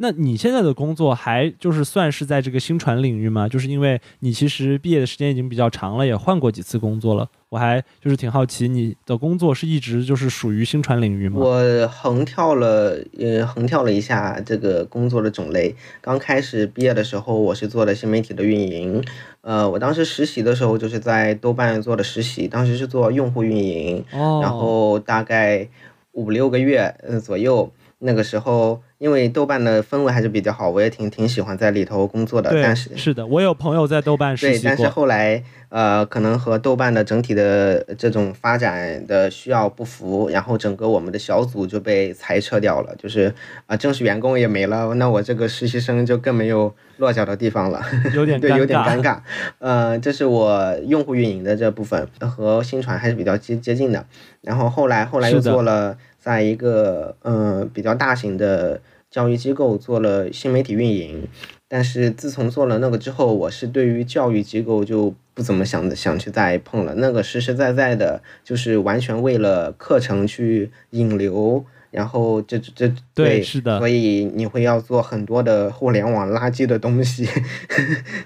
[0.00, 3.48] 那你现在的工作还就是算是在这个新传领域吗？
[3.48, 7.28] 就是因为你其实毕业的时间已经比较长了，也换过几次工作了。
[7.48, 11.40] 我还就是挺好奇，你的工作是一直就是属于新传领域吗？
[11.40, 15.74] 我横跳了，呃，横跳了一下这个工作的种类。
[16.00, 19.02] 刚开始毕业的时候，我是做的新媒体的运营。
[19.40, 25.66] 呃，我当时实习的时候就是在豆瓣做的实习，当时是做用户运营，然后大概
[26.12, 27.72] 五六个月呃左右。
[28.00, 32.50] 那个时候，因为豆瓣的氛围还是比较好，我也挺挺喜欢在里头工作的。
[32.62, 43.34] 但是是的，我有朋友在豆瓣实习但是后来呃，可能和豆瓣的整体的这种发展的需要不符，然后整个我们的小组就被裁撤掉了，就是
[43.66, 47.82] 啊，正式员工也没了，那我这个实习生就更没有落脚的地方了，
[48.14, 49.18] 有点对，有点尴尬。
[49.58, 54.06] 呃，这是我用户运营的这部分和新传还是比较接接近的。
[54.40, 55.98] 然后后来后来又做了。
[56.18, 61.26] 在一个嗯比较大型的教育机构做了新媒体运营，
[61.66, 66.94] 但是自从做了那个之后，我是对于教育机构就不怎么想想去再碰了。
[66.96, 77.26] 那个实实在在的，就是完全为了课程去引流，然后这这对是的，所以你会要做很多的互联网垃圾的东西，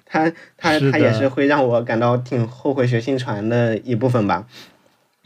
[0.05, 4.49] 他他他也是会让我感到挺后悔学新传的一部分吧。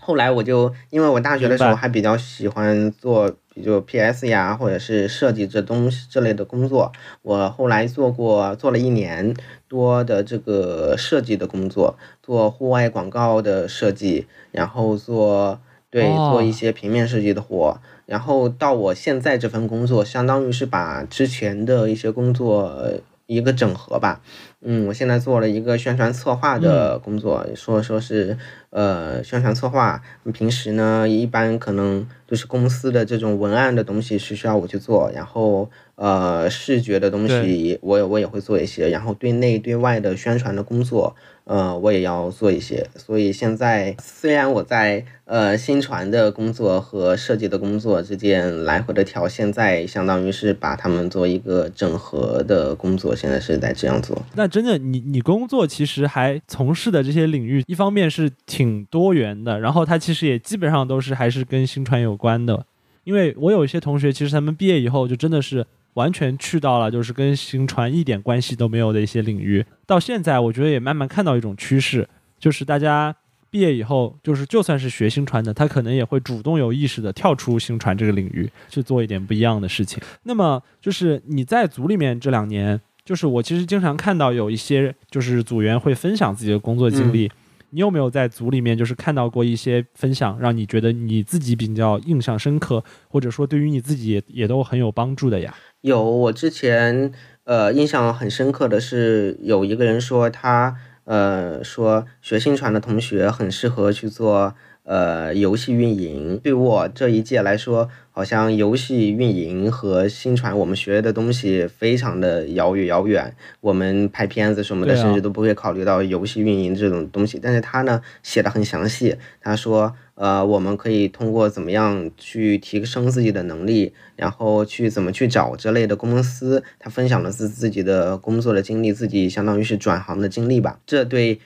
[0.06, 3.28] 后来我就，因为我大学的时候还比较喜欢做，
[3.60, 6.92] 就 PS 呀，或者是设计这东西这类的工作。
[7.22, 9.34] 我后来做过，做了一年
[9.66, 15.58] 多的这个设计的工作，做户外广告的设计，然后做
[15.90, 17.76] 对做一些平面设计的活。
[18.06, 22.80] 然后到我现在这份工作，相当于是把之前的一些工作
[23.26, 24.20] 一个整合吧。
[24.62, 28.36] 嗯，我现在做了一个宣传策划的工作，说说是
[28.70, 30.02] 呃宣传策划。
[30.32, 41.14] 平时呢，一般可能就是公司的这种文案的东西是需要我去做，然后呃视觉的东西我也我也会做一些，然后对内对外的宣传的工作。
[41.44, 54.20] 呃，我也要做一些，所以现在虽然我在呃新传的工作和设计的工作之间来回的调，现在相当于是把他们做一个整合的工作，现在是在这样做。
[54.34, 62.66] 那真的，你你工作其实还从事的这些领域，一方面是挺多元的，然后它其实也基本上都是还是跟新传有关的，
[63.04, 65.66] 因为我有一些同学，其实他们毕业以后就真的是。
[65.96, 72.06] 完全去到了就是跟新传一点关系都没有的一些领域，到现在我觉得也慢慢看到一种趋势，
[72.38, 73.16] 就是大家
[73.48, 79.98] 毕业以后，就是就算是学新传的，他可能也会主动有意识的跳出新传这个领域，去做一点不一样的事情。
[80.24, 87.30] 那么就是你在组里面这两年，就是我其实经常看到有一些就是组员会分享自己的工作经历。
[87.70, 95.54] 你有没有在组里面就是看到过一些分享，让你觉得你自己比较印象深刻，或者说对于你自己也都很有帮助的呀？
[95.82, 97.12] 有，我之前
[97.44, 104.54] 呃印象很深刻的是，有一个人说他呃说学新传的同学很适合去做
[104.86, 107.90] 呃游戏运营，对我这一届来说。
[108.16, 117.38] 好像游戏运营和新传我们学的东西非常的遥远遥远，我们拍片子什么的，甚至都不会考虑到游戏运营这种东西。
[117.38, 126.64] 但是他呢写的很详细，他说，呃，我们可以通过怎么样去提升自己的能力，然后去怎么去找这类的公司。
[126.78, 130.80] 他分享了自自己的工作的经历，自己相当于是转行的经历吧。
[130.86, 131.38] 这对。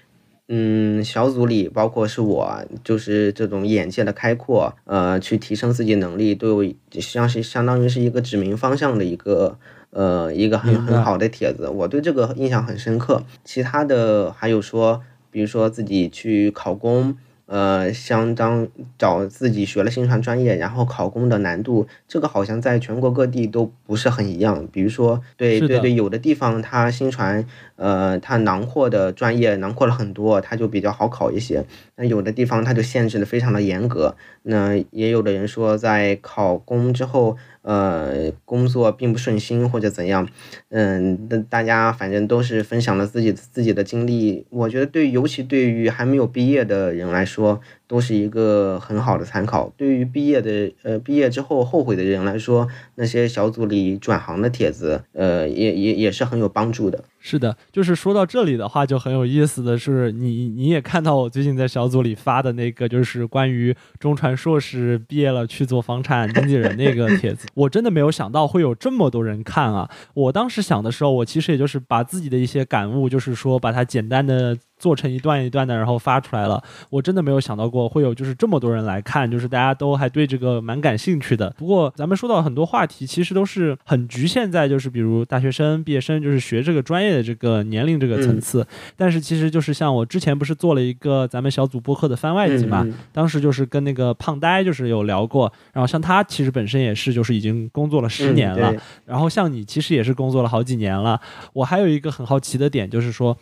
[0.52, 9.56] 嗯，小组里包括是我，就是这种眼界的开阔，呃，去提升自己能力，对我像是相当于是一个指明方向的一个，
[9.90, 13.22] 呃，一个很很好的帖子，我对这个印象很深刻。
[13.44, 17.16] 其他的还有说，比如说自己去考公。
[17.50, 24.68] 呃，相当找自己学了新传专业，然后考公的难度，这个好像在全国各地都不是很一样。
[24.70, 31.64] 比如说，对对对，有的地方它新传，呃，它囊括的专业囊括了很多，它就比较好考一些。
[31.96, 34.14] 那有的地方它就限制的非常的严格。
[34.44, 37.36] 那也有的人说，在考公之后。
[37.62, 40.28] 呃，工作并不顺心或者怎样，
[40.70, 44.46] 嗯，那大家反正都是分享了自己自己的经历。
[44.50, 47.60] 我觉得对，尤其对于还没有毕业的人来说。
[47.90, 49.68] 都是一个很好的参考。
[49.76, 57.02] 对于毕业的呃毕业之后后悔的人来说，那些小组里转行的帖子，呃，也也也是很有帮助的。
[57.18, 67.48] 是的，就是说到这里的话，就很有意思的是，你你也看到我最近在小组里发的那个，就是关于中传硕士毕业了去做房产经纪人那个帖子。
[67.56, 69.90] 我真的没有想到会有这么多人看啊！
[70.14, 74.56] 我当时想的时候，我其实也就是把自己的一些感悟，就是说把它简单的。
[74.80, 76.60] 做成一段一段的，然后发出来了。
[76.88, 81.54] 我真的没有想到过会有就是这么多人来看，就是大家都还对这个蛮感兴趣的。
[81.58, 88.66] 不过咱们说到很多话题，其实都是很局限在就是比如大学生、毕业生，就是学这个专业的这个年龄这个层次。
[88.96, 95.52] 但是其实就是像我之前不是做了一个咱们小组播客的番外集嘛，当时就是跟那个胖呆就是有聊过。
[95.72, 101.20] 然后像他其实本身也是就是已经工作了十年了，然后像你其实也是工作了好几年了。
[101.52, 103.36] 我还有一个很好奇的点就是说。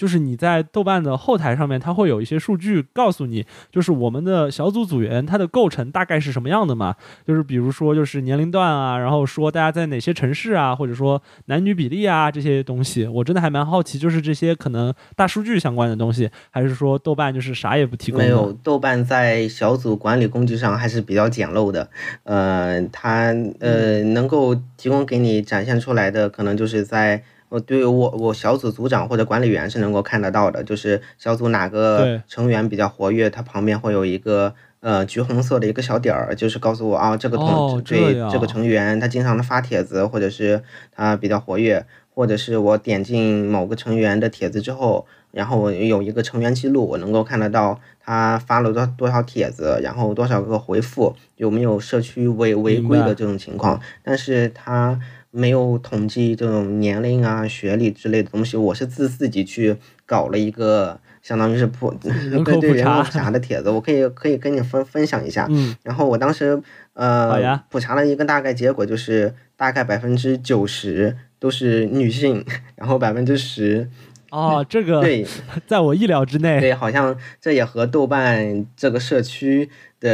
[0.00, 6.96] 就是你在豆瓣的后台上面，它会有一些数据告诉你，就是我们的小组组员他的构成大概是什么样的嘛？
[7.26, 18.22] 就是比如说就是年龄段啊，然后说大家在哪些城市啊，或者说男女比例啊这些东西，我真的还蛮好奇，就是这些可能大数据相关的东西，还是说豆瓣就是啥也不提供？
[18.22, 21.90] 没有，豆瓣在小组管理工具上还是比较简陋的，
[22.22, 27.22] 呃，它呃能够提供给你展现出来的，可能就是在。
[27.50, 41.84] 我对我我小组组长或者管理员是能够看得到的，就是小组哪个成员比较活跃，他旁边会有一个呃橘红色的一个小点儿，就是告诉我啊这个同对这个成员他经常的发帖子，或者是他比较活跃，
[42.14, 55.00] 或者是我点进某个成员的帖子之后，然后我有一个成员记录，我能够看得到他发了多多少帖子，然后多少个回复，有没有社区违违规的这种情况，但是他。
[55.30, 65.46] 没有统计这种年龄啊、学历之类的东西，我是自自己去搞了一个，相当于是普 人口普查的帖子，我可以可以跟你分分享一下。
[65.50, 65.76] 嗯。
[65.82, 66.60] 然后我当时
[66.94, 73.88] 呃普查了一个大概结果，就是大概百分之九十都是女性， 然后百分之十。
[74.30, 75.26] 哦，这个对，
[75.66, 76.60] 在我意料之内。
[76.60, 79.68] 对，好像这也和豆瓣这个社区
[80.00, 80.10] 的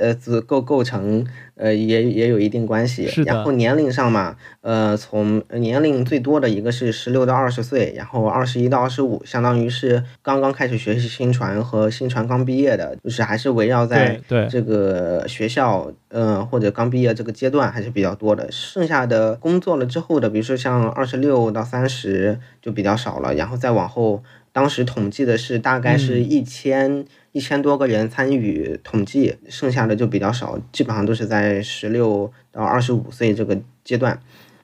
[0.00, 1.26] 呃组构构成。
[1.58, 3.06] 呃，也也有一定关系。
[3.06, 18.52] 是然后年龄上嘛，呃，从年龄最多的一个是十六到二十岁，然后二十一到二十五，相当于是刚刚开始学习新传和新传刚毕业的，就是还是围绕在这个学校，嗯，或者刚毕业这个阶段还是比较多的。
[18.52, 27.06] 剩下的工作了之后的，比如说像二十六到三十就比较少了，然后再往后，当时统计的是大概是一千。
[27.36, 34.18] 一千多个人参与统计，剩下的就比较少，基本上都是在十六到二十五岁这个阶段。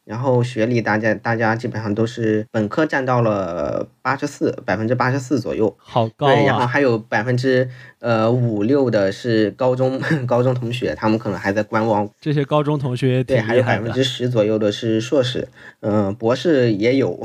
[0.05, 6.34] 然后学历，大家大家基本上都是本科占到了八十四百分之八十四左右，好高啊！
[6.34, 7.68] 对，然后还有百分之
[8.00, 12.09] 呃五六的是高中 高中同学，他们可能还在观望。
[12.20, 15.46] 这些高中同学对，还有百分之十左右的是硕士，
[15.80, 17.24] 嗯，博士也有。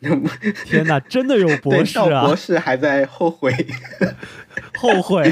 [0.64, 2.24] 天哪，真的有博士啊！
[2.24, 3.52] 博士还在后悔。
[4.78, 5.30] 后悔，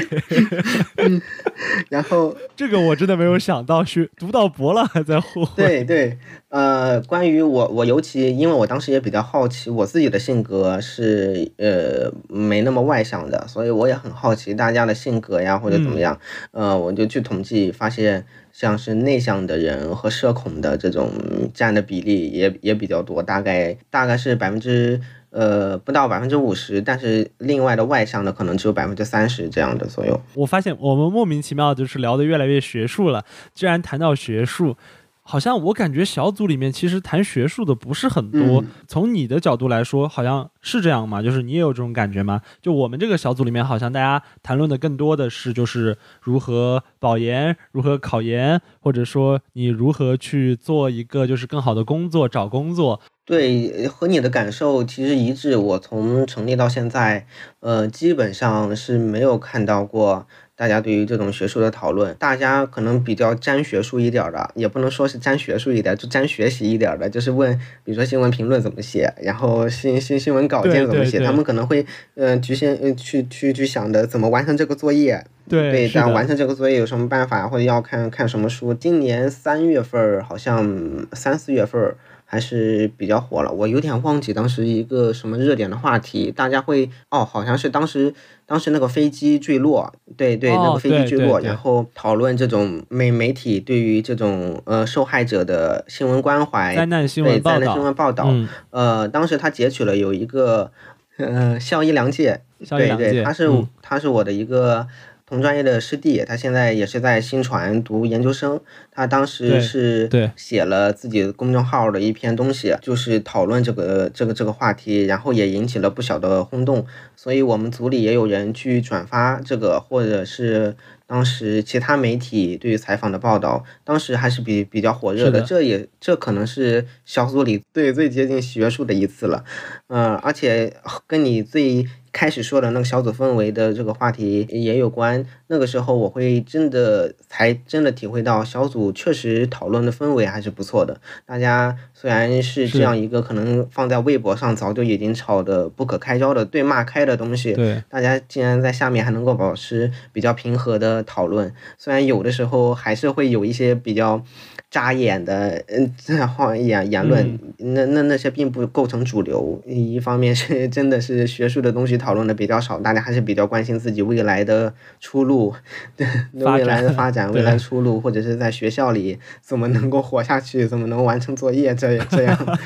[1.89, 5.51] 然后 这个我真的没有想到，学读到博了还在后悔。
[5.55, 6.17] 对对，
[6.49, 16.19] 呃，关于我，我尤其因为我当时也比较好奇，我自己的性格是呃没那么外向的，所以我也很好奇大家的性格呀或者怎么样。
[16.51, 21.11] 呃，我就去统计，发现像是内向的人和社恐的这种
[21.53, 24.99] 占的比例也也比较多，大概大概是百分之。
[25.31, 30.19] 呃，不到百分之五十，但是另外的外向的可能只有百分之三十这样的左右。
[30.35, 33.23] 我发现我们莫名其妙就是聊得越来越学术了。
[33.53, 34.75] 既然谈到学术，
[35.23, 38.65] 好像我感觉小组里面其实谈学术的不是很多。
[38.87, 41.21] 从你的角度来说，好像是这样吗？
[41.21, 42.41] 就是你也有这种感觉吗？
[42.61, 52.99] 就我们这个小组里面，好像大家谈论的更多的是就是如何保研、如何考研，或者说你如何去做一个就是更好的工作、找工作。
[53.23, 55.55] 对，和你的感受其实一致。
[55.55, 57.25] 我从成立到现在，
[57.59, 62.15] 呃，基本上是没有看到过大家对于这种学术的讨论。
[62.15, 75.23] 大家可能比较沾学术一点的，也不能说是沾学术一点，就沾学习一点的，就是问，比如说新闻评论怎么写，然后新新新闻稿件怎么写，他们可能会，嗯，局限，嗯，去去去想着怎么完成这个作业。
[75.47, 78.73] 对，这样完成这个作业有什么办法，或者要看看什么书。
[78.73, 81.97] 今年三月份儿，好像三四月份儿。
[82.23, 88.13] 还是比较火了，我有点忘记当时一个什么热点的话题，大家会哦，好像是当时
[88.45, 98.33] 当时那个飞机坠落，对对，那个飞机坠落，然后讨论这种媒媒体对于这种呃受害者的新闻关怀，灾难新闻报道，灾难新闻报道，
[98.69, 100.71] 呃，当时他截取了有一个
[101.17, 103.49] 呃孝一良介，对对，他是
[103.81, 104.87] 他是我的一个。
[105.31, 108.59] 同专业的师弟，他现在也是在新传读研究生。
[108.91, 116.85] 他当时是写了自己公众号的一篇东西，就是讨论这个这个这个话题，然后也引起了不小的轰动。
[117.15, 120.75] 所以我们组里也有人去转发这个，或者是。
[121.07, 125.41] 当时其他媒体对于采访的报道，当时还是比比较火热的。
[125.41, 129.43] 这也这可能是小组里最最接近学术的一次了，
[129.87, 130.73] 嗯，而且
[131.07, 135.25] 跟你最开始说的那个小组氛围的这个话题也有关。
[135.47, 140.99] 那个时候我会真的才真的体会到小组确实讨论的氛围还是不错的。
[141.25, 151.01] 大家虽然是这样一个可能放在微博上早就已经吵得不可开交的对骂开的东西，对，大家竟然在下面还能够保持比较平和的。
[151.03, 154.23] 讨论虽然有的时候还是会有一些比较
[154.71, 159.61] 扎眼的嗯 这样话言言论，那那那些并不构成主流。
[159.67, 165.53] 一方面是 真的是学术的东西讨论的比较少，大家还是比较关心自己未来的出路，
[165.97, 172.59] 对未来的发展、未来出路，或者是在学校里怎么能够活下去，怎么能完成作业，这这样。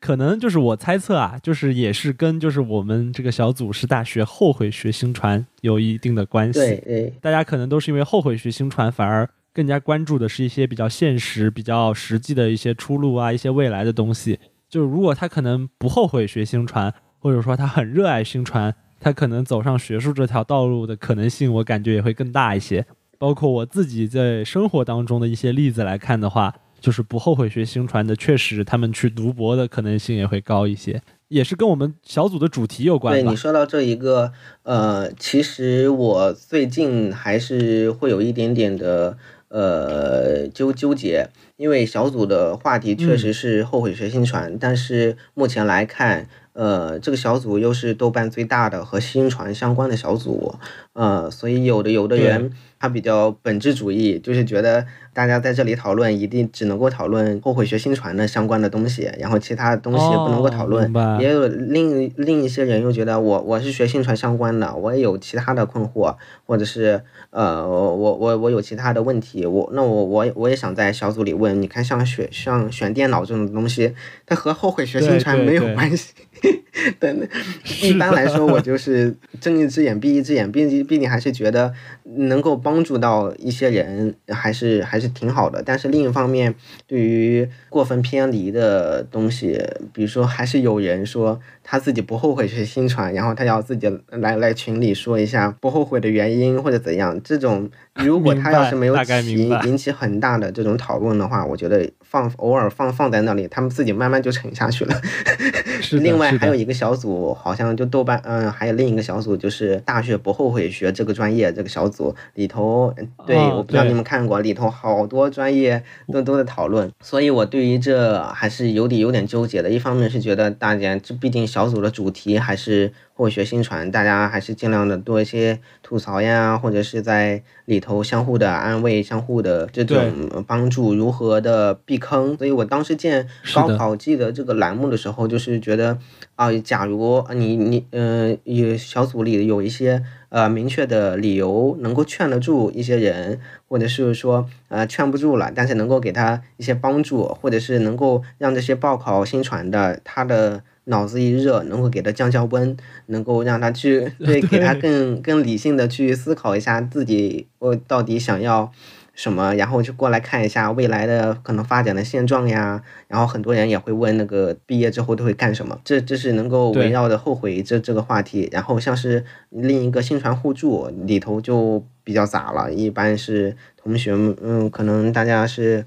[0.00, 6.60] 可能就是我猜测啊，就是也是跟就是我们这个小组是大学后悔学新传有一定的关系。
[6.60, 14.38] 对，大家可能都是因为后悔学新传，反而更加关注的是一些比较现实、比较实际的一些出路啊，一些未来的东西。
[14.68, 22.84] 就是如果他可能不后悔学新传，或者说他很热爱新传，他可能走上学术这条道路的可能性，我感觉也会更大一些。
[23.16, 26.54] 包括我自己在生活当中的一些例子来看的话。
[26.78, 33.14] 就是不后悔学新传的，确实他们去读博的可能性也会高一些，也是跟我们小组的主题有关。
[33.14, 34.30] 对你说到这一个，
[34.62, 39.16] 呃，其实我最近还是会有一点点的
[39.56, 46.28] 呃纠纠结，因为小组的话题确实是后悔学新传，但是目前来看。
[46.56, 50.54] 呃，这个小组又是豆瓣最大的和新传相关的小组，
[50.94, 52.50] 呃，所以有的有的人
[52.80, 54.86] 他比较本质主义，就是觉得。
[55.16, 60.92] 大家在这里讨论，一定只能够讨论后悔学新传的相关的东西，然后其他东西不能够讨论。
[61.18, 67.00] 也有另另一些人又觉得，我我是学新传相关的，我也有其他的困惑，或者是
[67.30, 71.62] 呃，我我我有其他的问题，我那我我我也想在小组里问。
[71.62, 73.94] 你看，像选像选电脑这种东西，
[74.26, 76.12] 它和后悔学新传没有关系。
[76.34, 76.35] 对，
[77.82, 81.72] 一般来说，我就是睁一只眼闭一只眼，毕竟毕竟还是觉得
[82.04, 85.06] 能够帮助到一些人，还是还是。
[85.16, 86.54] 挺好的，但是另一方面，
[86.86, 89.58] 对于过分偏离的东西，
[89.94, 97.20] 比如说，还是有人说他自己不后悔学新传，然后他要自己来来群里说一下不后悔的原因或者怎样。
[97.22, 97.70] 这种
[98.04, 105.00] 如果他要是没有引引起很大的这种讨论的话，我觉得放偶尔放放在那里，他们自己慢慢就沉下去了。
[106.00, 112.92] 另外还有一个小组，好像就豆瓣，嗯，还有另一个小组就是大学不后悔学这个专业这个小组里头，
[113.26, 114.96] 对，我不知道你们看过里头好。
[114.96, 119.68] 好多专业都都在讨论，所以我对于这还是有点有点纠结的。
[119.68, 132.36] 一方面是觉得大家这毕竟小组的主题还是或学新传，大家还是尽量的多一些吐槽呀，或者是在里头相互的安慰、相互的这种帮助，如何的避坑。
[132.36, 135.96] 所以我当时建高考季的这个栏目的时候，就是觉得
[136.34, 140.02] 啊，假如你你呃有小组里有一些。
[140.28, 152.76] 呃，明确的理由能够劝得住一些人，或者是说呃劝不住了，但是能够给他一些帮助，或者是能够让这些报考新传的他的脑子一热，能够给他降降温，
[153.06, 158.72] 能够让他去对给他更 更理性的去思考一下自己我到底想要。
[159.18, 162.82] 什么，然后就过来看一下未来的可能发展的现状呀。
[163.08, 165.80] 然后很多人也会问那个毕业之后都会干什么。
[165.82, 168.46] 这这是能够围绕着后悔这这个话题。
[168.52, 175.86] 然后像是另一个新传互助里头就比较杂了，一般是同学们，嗯，可能大家是。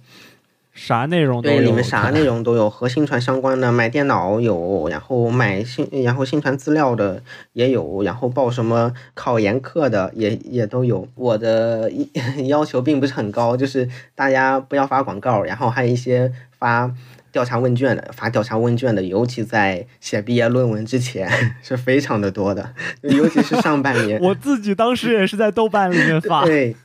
[0.74, 7.22] 啥内容都有，对，里面啥内容都有，和新传相关的买电脑有，然后买新，然后新传资料的
[7.54, 11.06] 也有，然后报什么考研课的也也都有。
[11.16, 11.92] 我的
[12.48, 16.90] 要求并不是很高，就是大家不要发广告，然后还有一些发
[17.32, 21.30] 调查问卷的，发调查问卷的，尤其在写毕业论文之前
[21.62, 24.18] 是非常的多的，尤其是上半年。
[24.22, 26.46] 我自己当时也是在豆瓣里面发。
[26.46, 26.76] 对。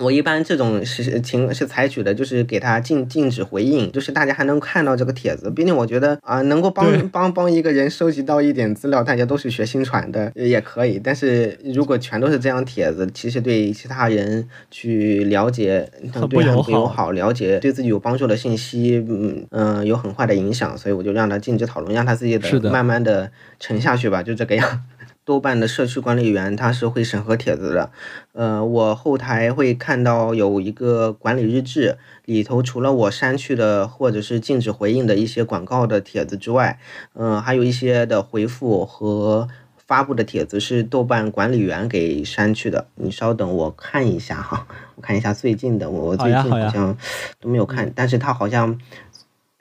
[0.00, 5.50] 我一般这种是情是采取的，就是给他禁禁止回应，就是大家还能看到这个帖子。
[5.50, 10.98] 毕竟我觉得啊，能够帮帮帮一个人收集到一点资料，大家都是学新传的也可以。
[10.98, 20.76] 但是如果全都是这样帖子，其实对其他人去了解对很不友好，了解对自己有帮助的信息，嗯嗯，有很坏的影响。
[20.78, 24.82] 所以我就让他禁止讨论，让他自己的慢慢的沉下去吧，就这个样。
[25.30, 27.92] 豆瓣的社区管理员他是会审核帖子的，
[28.32, 36.80] 呃，我后台会看到有一个管理日志，里头除了我删去的或者是禁止回应的一些广告的帖子之外，
[37.14, 42.88] 嗯，还有一些的回复和发布的帖子是豆瓣管理员给删去的。
[42.96, 44.66] 你稍等，我看一下哈，
[44.96, 46.96] 我看一下最近的，我最近好像
[47.38, 48.76] 都没有看，但是他好像，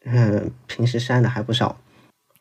[0.04, 1.78] 嗯，平时删的还不少。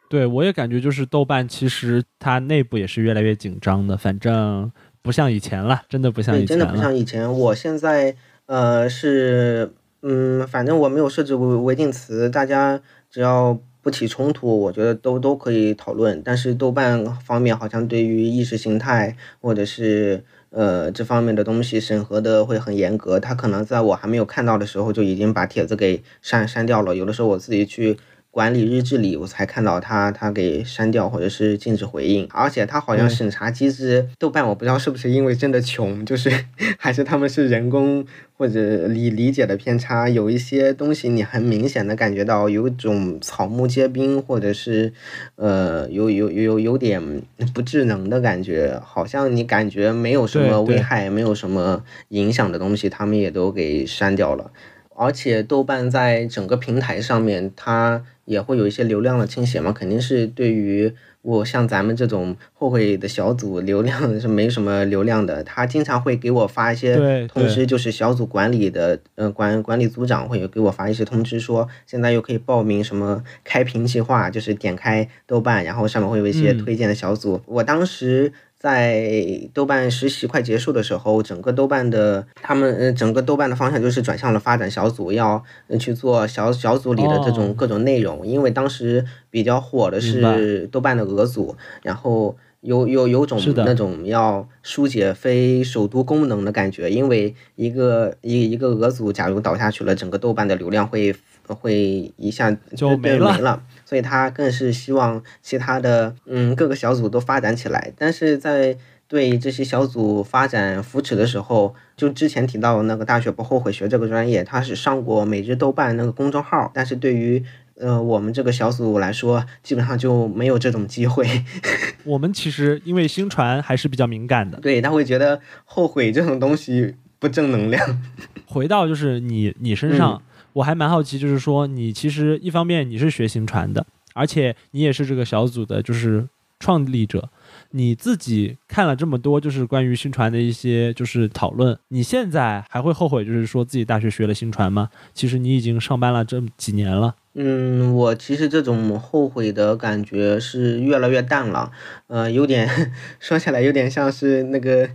[0.08, 7.30] 对，我也感觉就是豆瓣，其实它内部也是越来越紧张的，反正不像以前了，真的不像以前真的不像以前。
[7.30, 12.80] 我现在呃是嗯，反正我没有设置违违禁词，大家
[13.10, 16.22] 只要不起冲突，我觉得都都可以讨论。
[16.24, 26.96] 但是豆瓣方面好像对于意识形态或者是呃这方面的东西审核的会很严格，他可能在我还没有看到的时候就已经把帖子给删删掉了。
[26.96, 27.98] 有的时候我自己去。
[28.38, 36.30] 管理日志里，我才看到他，他给删掉或者是禁止回应，而且他好像审查机制，豆瓣我不知道是不是因为真的穷，就是
[36.78, 44.92] 还是他们是人工或者理理解的偏差，有一些东西你很明显的感觉到有一种草木皆兵，或者是
[45.34, 47.20] 呃有有有有点
[47.52, 54.52] 不智能的感觉，好像你感觉没有什么危害，没有什么影响的东西，他们也都给删掉了。
[55.00, 65.42] 而且豆瓣在整个平台上面，它也会有一些流量的倾斜嘛，肯定是对于我像咱们这种后悔的小组，流量 是没什么流量的。
[65.42, 77.40] 他经常会给我发一些通知，就是小组管理的，呃，管管理组长会有给我发一些通知，说现在又可以报名什么开屏计划，就是点开豆瓣，然后上面会有一些推荐的小组。
[77.46, 78.32] 我当时。
[78.58, 85.42] 在豆瓣实习快结束的时候，整个豆瓣的他们呃，整个豆瓣的方向就是转向了发展小组，要
[85.78, 88.26] 去做小小组里的这种各种内容。
[88.26, 96.90] 因为当时比较火的是豆瓣的俄组，然后有有有种那种要疏解非首都功能的感觉。
[96.90, 101.14] 因为一个一一个俄组假如倒下去了，整个豆瓣的流量会
[101.46, 103.62] 会一下就没了。
[103.88, 108.76] 所以他更是希望其他的嗯各个小组都发展起来，但是在
[109.06, 117.42] 对这些小组发展扶持的时候，就之前提到那个大学不后悔学这个专业，他是上过每日豆瓣那个公众号，但是对于
[117.76, 121.26] 呃我们这个小组来说，基本上就没有这种机会。
[122.04, 127.98] 我们其实因为星传还是比较敏感的，对他会觉得后悔这种东西不正能量。
[128.44, 130.20] 回到就是你你身上。
[130.58, 136.28] 我还蛮好奇，就是说你其实一方面你是学新传的，而且你也是这个小组的，就是
[136.58, 137.30] 创立者。
[137.70, 144.88] 你自己看了这么多，就是关于新传的一些就是讨论，你现在还会后悔，就是说自己大学学了新传吗？
[145.14, 147.14] 其实你已经上班了这么几年了。
[147.40, 151.70] 嗯，我其实这种后悔的感觉是越来越淡了，
[152.08, 152.68] 呃，有点
[153.20, 154.88] 说起来有点像是那个，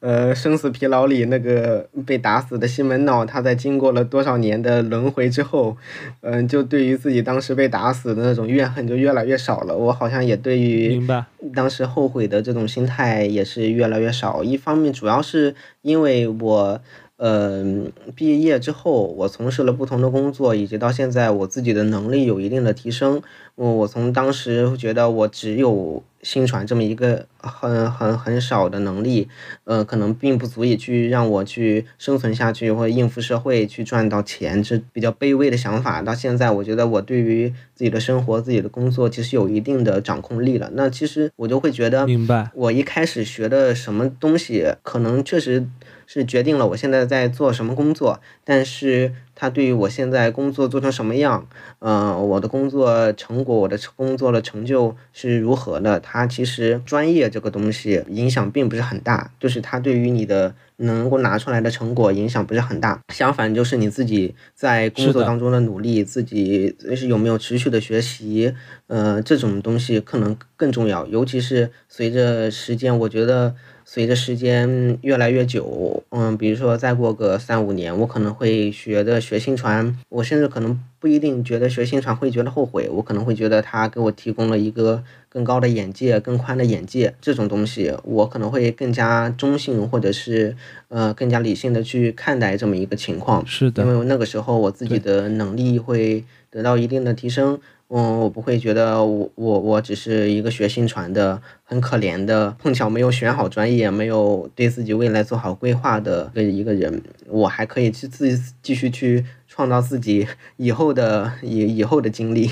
[0.00, 5.76] 呃，生死疲劳里那个被打死的西门闹，他在经过了多少年的轮回之后，
[6.22, 9.76] 嗯，就对于自己当时被打死的那种怨恨就越来越少了。
[9.76, 11.06] 我好像也对于
[11.54, 14.42] 当时后悔的这种心态也是越来越少。
[14.42, 16.80] 一方面主要是因为我。
[17.22, 23.20] 嗯，毕业之后，我从事了不同的工作，以及到现在，我自己的能力有一定的提升。
[23.56, 29.28] 我我从当时觉得我只有新传这么一个很很很少的能力，
[29.64, 36.00] 呃，可能并不足以去让我去生存下去或者应付社会去赚到钱，这比较卑微的想法。
[36.00, 40.70] 到现在，我觉得我对于自己的生活、自己的工作，其实有一定的掌控力了。
[40.72, 45.66] 那其实我就会觉得，明白，我一开始学的什么东西，可能确实。
[46.12, 51.46] 是决定了我现在在做什么工作，但是它对于我现在工作做成什么样，
[51.78, 62.98] 嗯，我的工作成果，我的工作的成就是如何的，它其实专业这个东西影响并不是很大，就是它对于你的能够拿出来的成果影响不是很大。
[63.14, 68.52] 相反，就是你自己在工作当中的努力，自己是有没有持续的学习，
[68.88, 71.06] 呃，这种东西可能更重要。
[71.06, 73.54] 尤其是随着时间，我觉得。
[73.92, 93.44] 随着时间越来越久，嗯，比如说再过个三五年，我可能会学的学新传，我甚至可能不一定觉得学新传会觉得后悔，我可能会觉得他给我提供了一个更高的眼界、更宽的眼界，这种东西我可能会更加中性，或者是呃更加理性的去看待这么一个情况。
[93.44, 97.58] 是的，因为那个时候我自己的能力会得到一定的提升。
[97.92, 110.24] 嗯，我不会觉得我我我只是一个学新传的很可怜的，碰巧没有选好专业，没有对自己未来做好规划的一个人，我还可以去自己继续去创造自己
[110.56, 112.48] 以后的以以后的经历。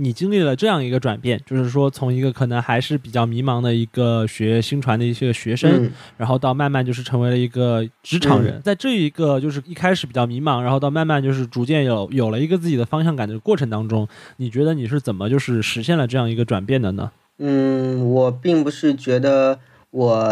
[0.00, 17.10] 你经历了这样一个转变，就是说从一个可能还是比较迷茫的一个学新传的一些学生，然后到慢慢就是成为了一个职场人，在这一个就是一开始比较迷茫，然后到慢慢就是逐渐有有了一个自己的方向感的过程当中，你觉得你是怎么就是实现了这样一个转变的呢？
[17.38, 19.58] 嗯，我并不是觉得
[19.90, 20.26] 我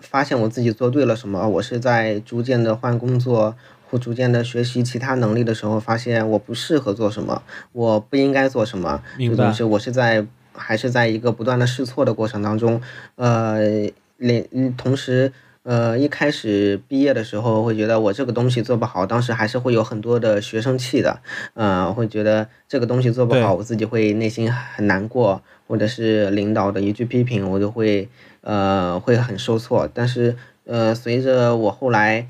[0.00, 3.56] 发现我自己做对了什么，我是在逐渐的换工作。
[3.90, 9.02] 或逐渐的学习其他能力的时候，发现我不适合做什么，我不应该做什么。
[9.16, 9.50] 明白。
[9.52, 12.80] 是我是在还是在一个不断的试错的过程当中，
[13.16, 13.60] 呃，
[14.18, 15.32] 连同时，
[15.62, 21.20] 呃，一开始毕业的时候会觉得我这个东西做不好，当时还是会有很多的学生气的，
[21.54, 28.08] 呃，会觉得这个东西做不好，我自己会内心很难过，或者是领导的一句批评，我就会
[28.42, 29.88] 呃会很受挫。
[29.94, 30.36] 但是
[30.66, 32.26] 呃，随着我后来。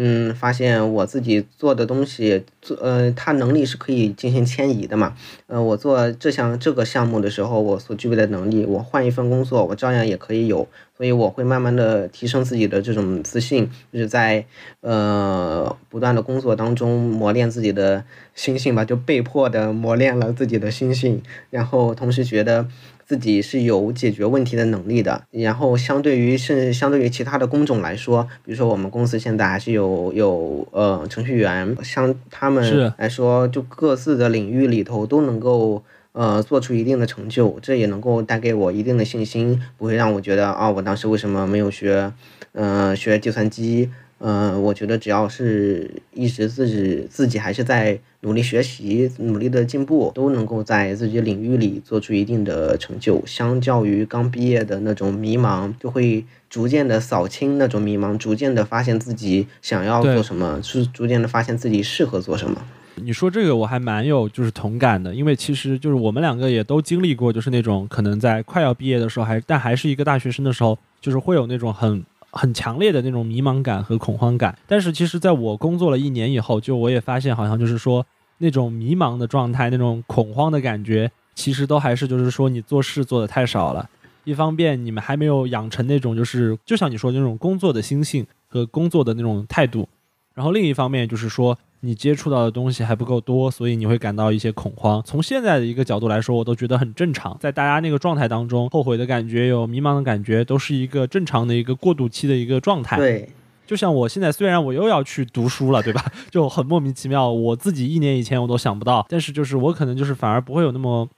[0.00, 5.16] 嗯，发现我自己做的东西，做呃，他能力是可以进行迁移的嘛？
[5.48, 10.68] 呃，我做这项这个项目的时候，我所具备的能力，我换一份工作，我照样也可以有。
[10.98, 14.44] 所以我会慢慢的提升自己的这种自信，就是在
[14.82, 22.68] 呃不断的工作当中磨练自己的心性吧，就被迫的磨练了自己的心性，然后同时觉得。
[23.08, 35.82] 自己是有解决问题的能力的，然后相对于是相对于其他的工种来说，比如说我们公司现在还是有有呃程序员，像他们来说，就各自的领域里头都能够
[36.18, 42.12] 呃做出一定的成就，这也能够带给我一定的信心，不会让我觉得啊，我当时为什么没有学
[42.54, 43.88] 嗯学计算机？
[44.20, 53.22] 嗯，我觉得只要是一直自己自己还是在努力学习、努力的进步，都能够在自己领域里做出一定的成就。
[53.24, 62.60] 相较于刚毕业的那种迷茫，就会逐渐的扫清那种迷茫，逐渐的发现自己想要做什么，是逐渐的发现自己适合做什么。
[62.98, 72.04] 你说这个我还蛮有就是同感的，因为其实就是我们两个也都经历过，就是那种可能在快要毕业的时候，还但还是一个大学生的时候，就是会有那种很。
[72.30, 78.04] 很强烈的那种迷茫感和恐慌感，但是其实在我工作了一年以后，就我也发现，好像就是说
[78.36, 83.88] 那种迷茫的状态、那种恐慌的感觉，其实都还是就是说你做事做的太少了。
[84.24, 89.88] 一方面，你们还没有养成那种就是就像你说的那种工作的心性和工作的那种态度，
[90.34, 91.58] 然后另一方面就是说。
[91.80, 95.02] 你接触到的东西还不够多，所以你会感到一些恐慌。
[95.04, 97.36] 从现在的一个角度来说，我都觉得很正常。
[97.40, 102.96] 在大家那个状态当中，后悔的感觉、有迷茫的感觉，都是一个正常的一个过渡期的一个状态。
[102.96, 103.28] 对，
[103.64, 106.04] 就像我现在，虽然我又要去读书了，对吧？
[106.30, 111.08] 就很莫名其妙，我自己一年以前我都想不到，但是就是我可能就是反而不会有那么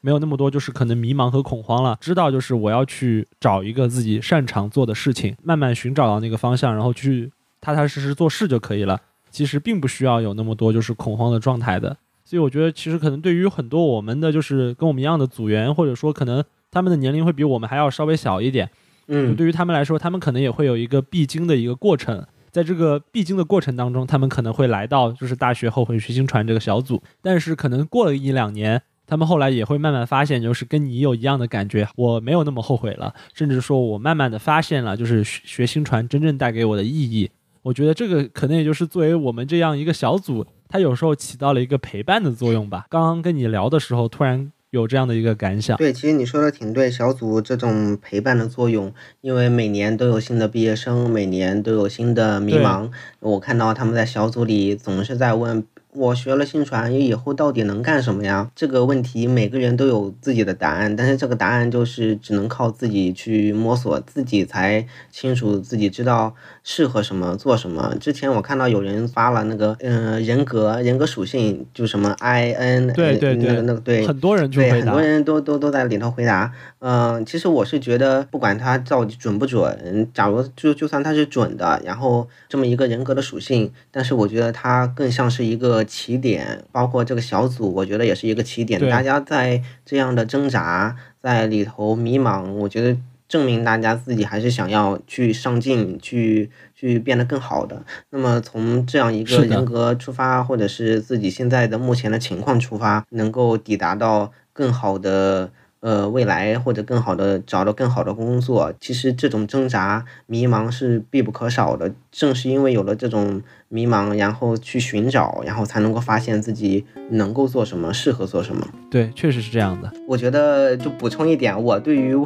[0.00, 1.96] 没有那么多，就是可能迷茫和恐慌了。
[2.00, 9.00] 知道就是我要去找一个自己擅长做的事情，慢慢寻找到那个方向，然后去踏踏实实做事就可以了。
[9.30, 18.70] 其实并不需要有那么多就是恐慌的状态的，所以我觉得其实可能对于很多我们的就是跟我们一样的组员，或者说可能他们的年龄会比我们还要稍微小一点，
[19.06, 37.30] 嗯，对于他们来说，他们可能也会有一个必经的一个过程，在这个必经的过程当中，他们可能会来到就是大学后悔学新传这个小组，但是可能过了一两年，他们后来也会慢慢发现，就是跟你有一样的感觉，我没有那么后悔了，甚至说我慢慢的发现了就是学新传真正带给我的意义。
[37.62, 42.86] 我觉得这个可能也就是作为我们这样一个小组，它有时候起到了一个陪伴的作用吧。
[42.88, 45.76] 刚刚跟你聊的时候，突然有这样的一个感想。
[45.76, 52.90] 对，其实你说的挺对，小组这种陪伴的作用，因为每年都有新的毕业生，每年都有新的迷茫。
[53.20, 55.66] 我看到他们在小组里总是在问。
[55.94, 58.50] 我学了新传以后到底能干什么呀？
[58.54, 66.34] 这个问题每个人都有自己的答案，但是这个答案就是只能靠自己去摸索，自己才清楚自己知道
[66.70, 67.94] 适合什么做什么。
[67.98, 76.52] 之前我看到有人发了那个，嗯，人格人格属性，就什么 I N，对对对，那个那个对，很多人对很多人都都都在里头回答。
[76.80, 85.78] 嗯，其实我是觉得不管它到底准不准，假如就就算它是准的，然后这么一个人格的属性，但是我觉得它更像是一个。
[85.88, 88.78] 起点，包括这个小组，我觉得也是一个起点。
[88.90, 92.96] 大家在这样的挣扎，在里头迷茫，我觉得
[93.28, 97.84] 证明大家自己还是想要去上进，去去变得更好的。
[98.10, 111.92] 那么从这样一个人格出发，或者是自己现在的目前的情况出发，能够抵达到更好的呃未来，或者更好的找到更好的工作，其实这种挣扎迷茫是必不可少的。
[112.10, 113.42] 正是因为有了这种。
[113.70, 118.66] 迷茫，然后去寻找，然后才能够发现自己能够做什么，适合做什么。
[118.90, 119.92] 对，确实是这样的。
[120.06, 122.16] 我觉得就补充一点，我对于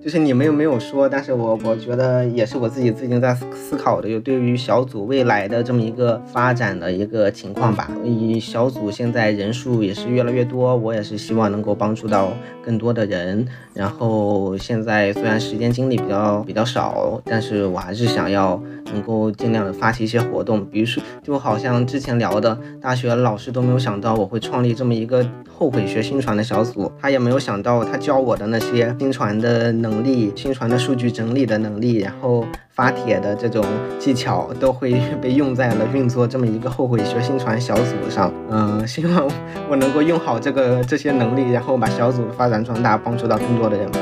[0.00, 7.90] 就是你们又没有说，但是我我觉得也是我自己最近在思考的，就对于小组未来的这么一个发展的一个情况吧。
[8.04, 12.32] 以小组现在人数也是越来越多，我也是希望能够帮助到
[12.64, 13.46] 更多的人。
[13.74, 32.46] 然后现在虽然时间精力比较比较少，但是我还是想要能够尽量的发起一些活动，比如说就好像之前聊的，大学老师都没有想到我会创立这么一个后悔学新传的小组，他也没有想到他教我的那些新传的能力、新传的数据整理的能力，然后。
[32.74, 33.64] 发帖的这种
[34.00, 38.32] 技巧都会被用在了运作这么一个后悔学新传小组上。
[38.50, 39.30] 嗯， 希望
[39.70, 44.00] 我能够用好这个这些能力，然后把小组发展壮大，帮助到更多的人吧。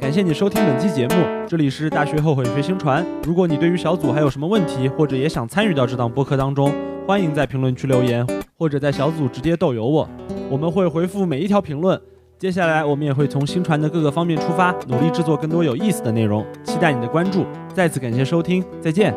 [0.00, 1.16] 感谢你收听本期节目，
[1.46, 3.04] 这里是大学后悔学新传。
[3.24, 6.72] 如果你对于小组还有什么问题，或者也想参与到这档播客当中，
[7.06, 10.08] 欢迎在评论区留言，或者在小组直接逗留我，
[10.48, 12.00] 我们会回复每一条评论。
[12.38, 17.44] 接下来，我们也会从新传的各个方面出发，努力制作更多有意思的内容，期待你的关注。
[17.74, 19.12] 再次感谢收听，再见。